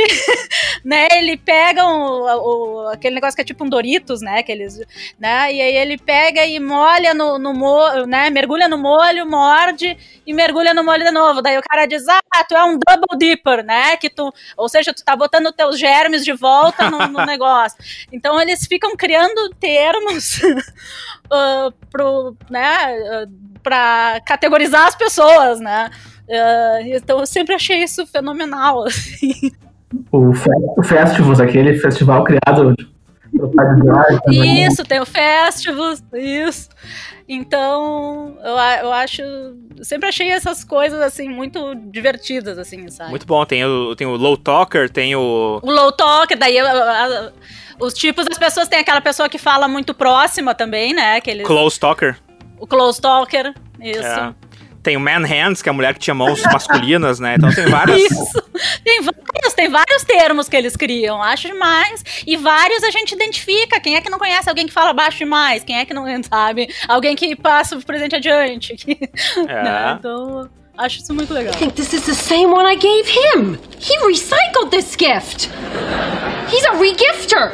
[0.84, 4.80] né, ele pega o, o, aquele negócio que é tipo um Doritos, né, aqueles,
[5.20, 8.30] né, e aí ele ele pega e molha no, no molho, né?
[8.30, 11.42] Mergulha no molho, morde e mergulha no molho de novo.
[11.42, 13.98] Daí o cara diz: Ah, tu é um double dipper, né?
[13.98, 17.78] Que tu, ou seja, tu tá botando teus germes de volta no, no negócio.
[18.12, 22.94] Então eles ficam criando termos uh, pro, né?
[22.94, 25.90] Uh, para categorizar as pessoas, né?
[26.28, 28.86] Uh, então eu sempre achei isso fenomenal.
[28.88, 29.52] Assim.
[30.12, 30.30] O,
[30.78, 32.76] o Festivals, aquele festival criado
[34.32, 36.69] isso, tem o festival, isso.
[37.27, 39.21] Então, eu, eu acho.
[39.84, 43.11] Sempre achei essas coisas, assim, muito divertidas, assim, sabe?
[43.11, 43.45] Muito bom.
[43.45, 45.59] Tem o, tem o Low Talker, tem o.
[45.61, 47.32] O Low Talker, daí a, a,
[47.80, 51.17] os tipos das pessoas tem aquela pessoa que fala muito próxima também, né?
[51.17, 52.17] Aqueles, close Talker.
[52.59, 54.03] O Close Talker, isso.
[54.03, 54.34] É.
[54.82, 57.36] Tem o Man Hands, que é a mulher que tinha mãos masculinas, né?
[57.36, 57.99] Então tem várias.
[57.99, 58.43] Isso.
[58.84, 62.03] Tem vários, tem vários termos que eles criam, acho demais.
[62.25, 63.80] E vários a gente identifica.
[63.80, 65.63] Quem é que não conhece alguém que fala baixo demais?
[65.63, 66.73] Quem é que não sabe?
[66.88, 68.75] Alguém que passa o presente adiante.
[69.47, 69.63] É.
[69.63, 69.95] Né?
[69.99, 70.49] Então.
[70.77, 71.53] Acho isso muito legal.
[71.53, 73.57] I think this is the same one I gave him.
[73.80, 75.49] He recycled this gift.
[76.49, 77.51] He's a regifter.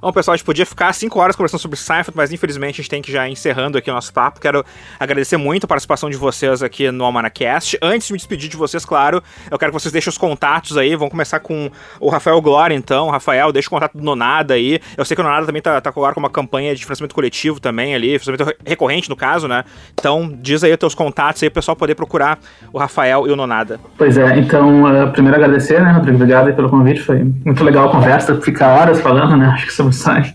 [0.00, 2.90] Bom, pessoal, a gente podia ficar 5 horas conversando sobre Seinfeld, mas infelizmente a gente
[2.90, 4.40] tem que já encerrando aqui o nosso papo.
[4.40, 4.64] Quero
[4.98, 7.76] agradecer muito a participação de vocês aqui no Almanacast.
[7.82, 9.20] Antes de me despedir de vocês, claro,
[9.50, 10.94] eu quero que vocês deixem os contatos aí.
[10.94, 11.68] Vamos começar com
[11.98, 13.10] o Rafael Glória, então.
[13.10, 14.78] Rafael, deixa o contato do Nonada aí.
[14.96, 17.58] Eu sei que o Nonada também tá, tá agora com uma campanha de financiamento coletivo
[17.58, 19.64] também ali, financiamento recorrente no caso, né?
[19.94, 22.38] Então, diz aí os teus contatos aí, o pessoal poder procurar
[22.72, 23.80] o Rafael e o Nonada.
[23.96, 26.18] Pois é, então, uh, primeiro agradecer, né, Rodrigo?
[26.18, 27.00] Obrigado pelo convite.
[27.00, 29.46] Foi muito legal a conversa, ficar horas falando, né?
[29.46, 30.34] Acho que sobre site.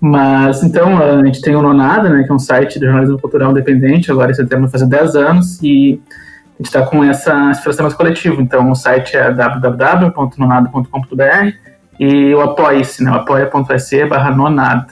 [0.00, 3.50] Mas, então, a gente tem o Nonada, né, que é um site de jornalismo cultural
[3.50, 7.96] independente, agora em setembro fazer 10 anos, e a gente está com essa, esse financiamento
[7.96, 8.40] coletivo.
[8.40, 11.52] Então, o site é www.nonada.com.br
[11.98, 14.86] e o apoia-se, né, apoia.se barra nonada.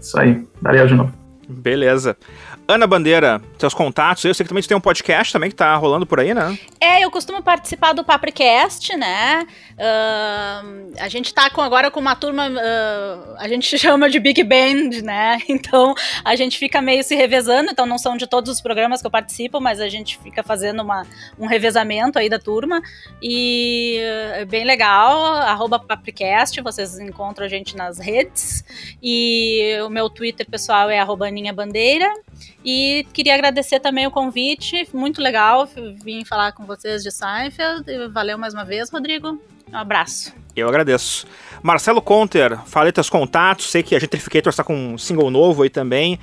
[0.00, 1.12] Isso aí, valeu de novo.
[1.48, 2.16] Beleza.
[2.68, 5.76] Ana Bandeira, seus contatos, eu sei que também você tem um podcast também que tá
[5.76, 6.58] rolando por aí, né?
[6.80, 9.46] É, eu costumo participar do Papricast, né?
[9.74, 14.42] Uh, a gente tá com, agora com uma turma, uh, a gente chama de Big
[14.42, 15.38] Band, né?
[15.48, 15.94] Então
[16.24, 19.10] a gente fica meio se revezando, então não são de todos os programas que eu
[19.10, 21.06] participo, mas a gente fica fazendo uma,
[21.38, 22.82] um revezamento aí da turma.
[23.22, 23.98] E
[24.34, 28.64] é bem legal, arroba Papricast, vocês encontram a gente nas redes.
[29.02, 32.12] E o meu Twitter pessoal é arroba Aninha Bandeira.
[32.66, 35.68] E queria agradecer também o convite, muito legal
[36.02, 37.84] vim falar com vocês de Seinfeld.
[38.12, 39.40] Valeu mais uma vez, Rodrigo.
[39.72, 40.34] Um abraço.
[40.56, 41.28] Eu agradeço.
[41.62, 45.70] Marcelo Conter, fale teus contatos, sei que a Gentrificator está com um single novo aí
[45.70, 46.18] também.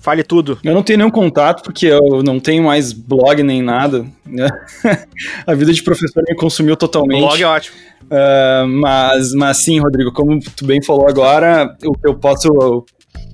[0.00, 0.58] Fale tudo.
[0.62, 4.06] Eu não tenho nenhum contato, porque eu não tenho mais blog nem nada.
[4.26, 4.46] Né?
[5.46, 7.20] a vida de professor me consumiu totalmente.
[7.20, 7.76] Blog é ótimo.
[8.02, 12.84] Uh, mas, mas sim, Rodrigo, como tu bem falou agora, o que eu posso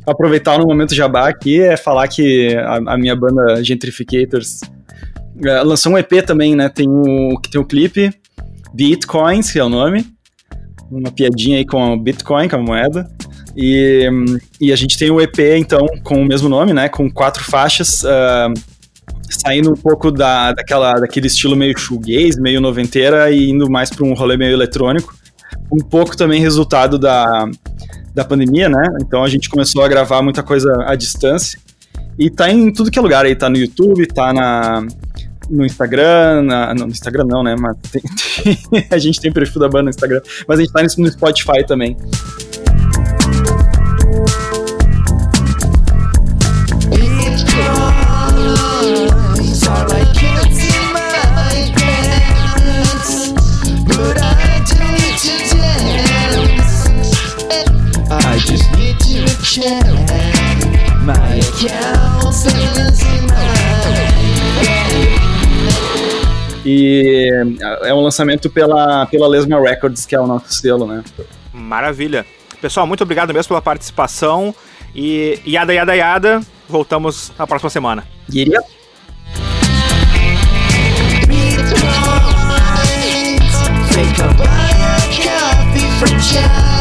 [0.06, 5.92] aproveitar no momento jabá aqui é falar que a, a minha banda Gentrificators uh, lançou
[5.92, 6.68] um EP também, né?
[6.68, 8.12] Tem o, tem o clipe
[8.74, 10.06] Bitcoins, que é o nome.
[10.90, 13.08] Uma piadinha aí com o Bitcoin, com a moeda.
[13.56, 14.08] E,
[14.60, 16.88] e a gente tem o EP, então, com o mesmo nome, né?
[16.88, 18.52] Com quatro faixas, uh,
[19.30, 24.04] saindo um pouco da, daquela, daquele estilo meio shoegaze, meio noventeira, e indo mais para
[24.04, 25.14] um rolê meio eletrônico.
[25.72, 27.46] Um pouco também resultado da,
[28.14, 28.82] da pandemia, né?
[29.00, 31.58] Então a gente começou a gravar muita coisa à distância.
[32.18, 34.86] E tá em tudo que é lugar aí, tá no YouTube, tá na,
[35.50, 37.56] no Instagram, na, no Instagram não, né?
[37.58, 38.02] Mas tem,
[38.70, 41.66] tem, a gente tem perfil da banda no Instagram, mas a gente tá no Spotify
[41.66, 41.96] também.
[66.64, 67.30] E
[67.82, 71.04] é um lançamento pela, pela Lesma Records, que é o nosso selo, né?
[71.52, 72.24] Maravilha.
[72.60, 74.54] Pessoal, muito obrigado mesmo pela participação.
[74.94, 76.40] E yada, yada, yada.
[76.68, 78.04] Voltamos na próxima semana.
[78.32, 78.64] Yeah.
[86.14, 86.73] Coffee.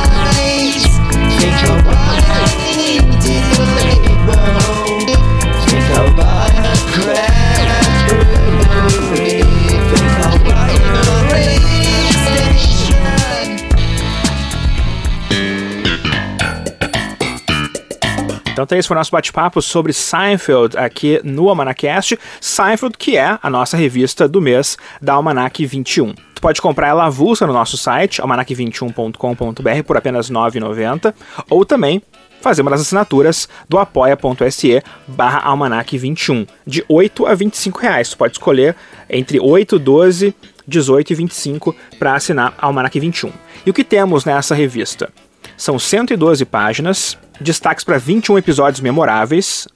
[18.54, 22.20] Então, tem esse foi o nosso bate-papo sobre Seinfeld aqui no Almanacast.
[22.39, 26.14] Seinfeld, que é a nossa revista do mês da Almanac 21.
[26.36, 31.16] Tu pode comprar ela avulsa no nosso site, almanac21.com.br, por apenas R$ 9,90,
[31.49, 31.99] ou também
[32.41, 38.10] fazer uma das assinaturas do apoia.se barra almanac 21, de 8 a 25 reais.
[38.10, 38.76] Você pode escolher
[39.10, 40.36] entre 8, 12,
[40.68, 43.32] 18 e 25 para assinar Almanac 21.
[43.66, 45.12] E o que temos nessa revista?
[45.58, 49.68] São 112 páginas, destaques para 21 episódios memoráveis.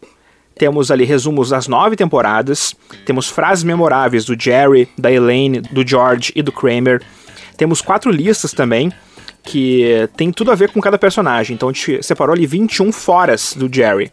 [0.55, 2.75] Temos ali resumos das nove temporadas.
[3.05, 7.01] Temos frases memoráveis do Jerry, da Elaine, do George e do Kramer.
[7.55, 8.91] Temos quatro listas também
[9.43, 11.55] que tem tudo a ver com cada personagem.
[11.55, 14.11] Então a gente separou ali 21 foras do Jerry,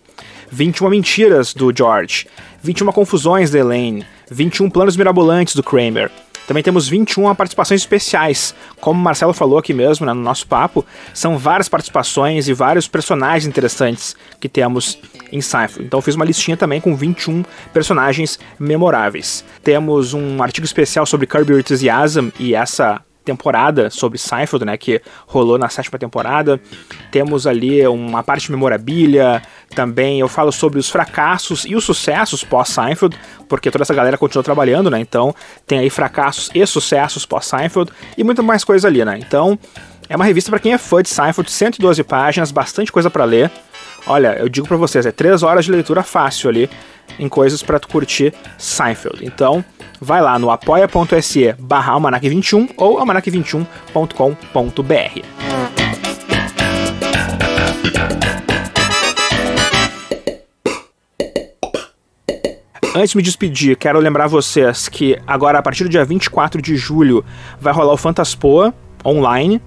[0.50, 2.26] 21 mentiras do George,
[2.62, 6.10] 21 confusões da Elaine, 21 planos mirabolantes do Kramer.
[6.46, 8.54] Também temos 21 participações especiais.
[8.80, 12.86] Como o Marcelo falou aqui mesmo, né, no nosso papo, são várias participações e vários
[12.86, 14.98] personagens interessantes que temos
[15.32, 15.86] em Seinfeld.
[15.86, 19.44] Então eu fiz uma listinha também com 21 personagens memoráveis.
[19.62, 25.58] Temos um artigo especial sobre Kirby Enthusiasm e essa temporada sobre Seinfeld, né, que rolou
[25.58, 26.60] na sétima temporada.
[27.10, 29.42] Temos ali uma parte de memorabilia,
[29.74, 33.16] também eu falo sobre os fracassos e os sucessos pós-Seinfeld,
[33.48, 35.00] porque toda essa galera continua trabalhando, né?
[35.00, 35.34] Então
[35.66, 39.18] tem aí fracassos e sucessos pós-Seinfeld e muita mais coisa ali, né?
[39.18, 39.58] Então
[40.08, 43.50] é uma revista para quem é fã de Seinfeld, 112 páginas, bastante coisa para ler.
[44.06, 46.68] Olha, eu digo para vocês, é 3 horas de leitura fácil ali
[47.18, 49.24] em coisas para tu curtir Seinfeld.
[49.24, 49.64] Então,
[50.00, 55.20] vai lá no apoia.se barra 21 ou almanac21.com.br.
[62.96, 66.76] Antes de me despedir, quero lembrar vocês que agora, a partir do dia 24 de
[66.76, 67.24] julho,
[67.60, 68.72] vai rolar o Fantaspoa
[69.04, 69.60] online.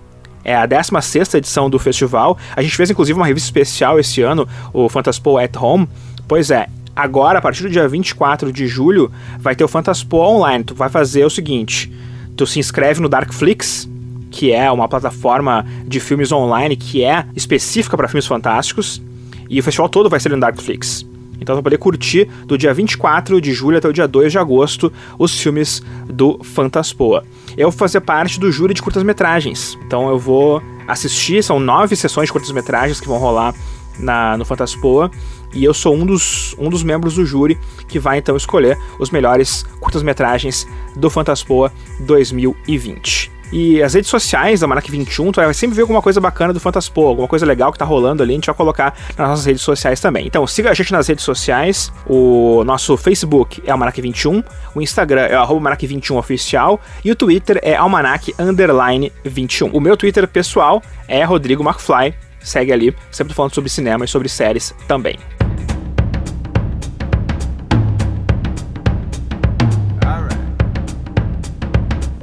[0.48, 2.38] É a 16 edição do festival.
[2.56, 5.90] A gente fez inclusive uma revista especial esse ano, o Fantaspoa at Home.
[6.26, 10.64] Pois é, agora, a partir do dia 24 de julho, vai ter o Fantaspoa online.
[10.64, 11.92] Tu vai fazer o seguinte:
[12.38, 13.90] tu se inscreve no Darkflix,
[14.32, 19.02] que é uma plataforma de filmes online que é específica para filmes fantásticos,
[19.50, 21.06] e o festival todo vai ser no Darkflix.
[21.42, 24.38] Então você vai poder curtir do dia 24 de julho até o dia 2 de
[24.38, 25.84] agosto os filmes
[26.18, 27.24] do Fantaspoa.
[27.56, 29.78] Eu vou fazer parte do júri de curtas-metragens.
[29.86, 33.54] Então eu vou assistir, são nove sessões de curtas-metragens que vão rolar
[34.00, 35.12] na, no Fantaspoa.
[35.54, 37.58] E eu sou um dos, um dos membros do júri
[37.88, 43.37] que vai então escolher os melhores curtas-metragens do Fantaspoa 2020.
[43.52, 46.60] E as redes sociais da Manac 21, tu vai sempre ver alguma coisa bacana do
[46.60, 49.62] Fantaspo, alguma coisa legal que tá rolando ali, a gente vai colocar nas nossas redes
[49.62, 50.28] sociais também.
[50.28, 54.44] Então siga a gente nas redes sociais, o nosso Facebook é Almanac 21,
[54.76, 59.70] o Instagram é o Almanac 21 oficial e o Twitter é Almanac underline 21.
[59.70, 64.28] O meu Twitter pessoal é Rodrigo McFly, segue ali, sempre falando sobre cinema e sobre
[64.28, 65.18] séries também.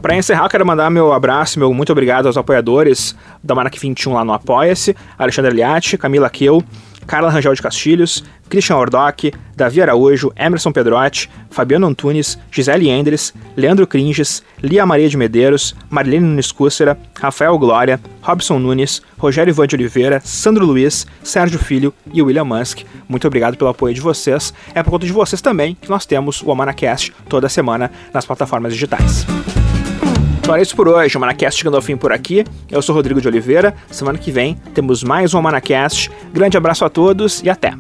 [0.05, 4.23] Para encerrar, quero mandar meu abraço, meu muito obrigado aos apoiadores da Manac 21 lá
[4.23, 6.63] no Apoia-se: Alexandre Aliati, Camila Keu,
[7.07, 13.87] Carla Rangel de Castilhos, Christian Ordoc, Davi Araújo, Emerson Pedrotti, Fabiano Antunes, Gisele Endres, Leandro
[13.87, 19.75] Cringes, Lia Maria de Medeiros, Marilene Nunes Cúcera, Rafael Glória, Robson Nunes, Rogério Ivan de
[19.75, 22.83] Oliveira, Sandro Luiz, Sérgio Filho e William Musk.
[23.09, 24.53] Muito obrigado pelo apoio de vocês.
[24.75, 28.75] É por conta de vocês também que nós temos o Amanacast toda semana nas plataformas
[28.75, 29.25] digitais.
[30.45, 31.16] Então era isso por hoje.
[31.16, 32.45] O Manacast chegando ao fim por aqui.
[32.70, 33.74] Eu sou Rodrigo de Oliveira.
[33.90, 36.11] Semana que vem temos mais um Manacast.
[36.34, 37.72] Grande abraço a todos e até!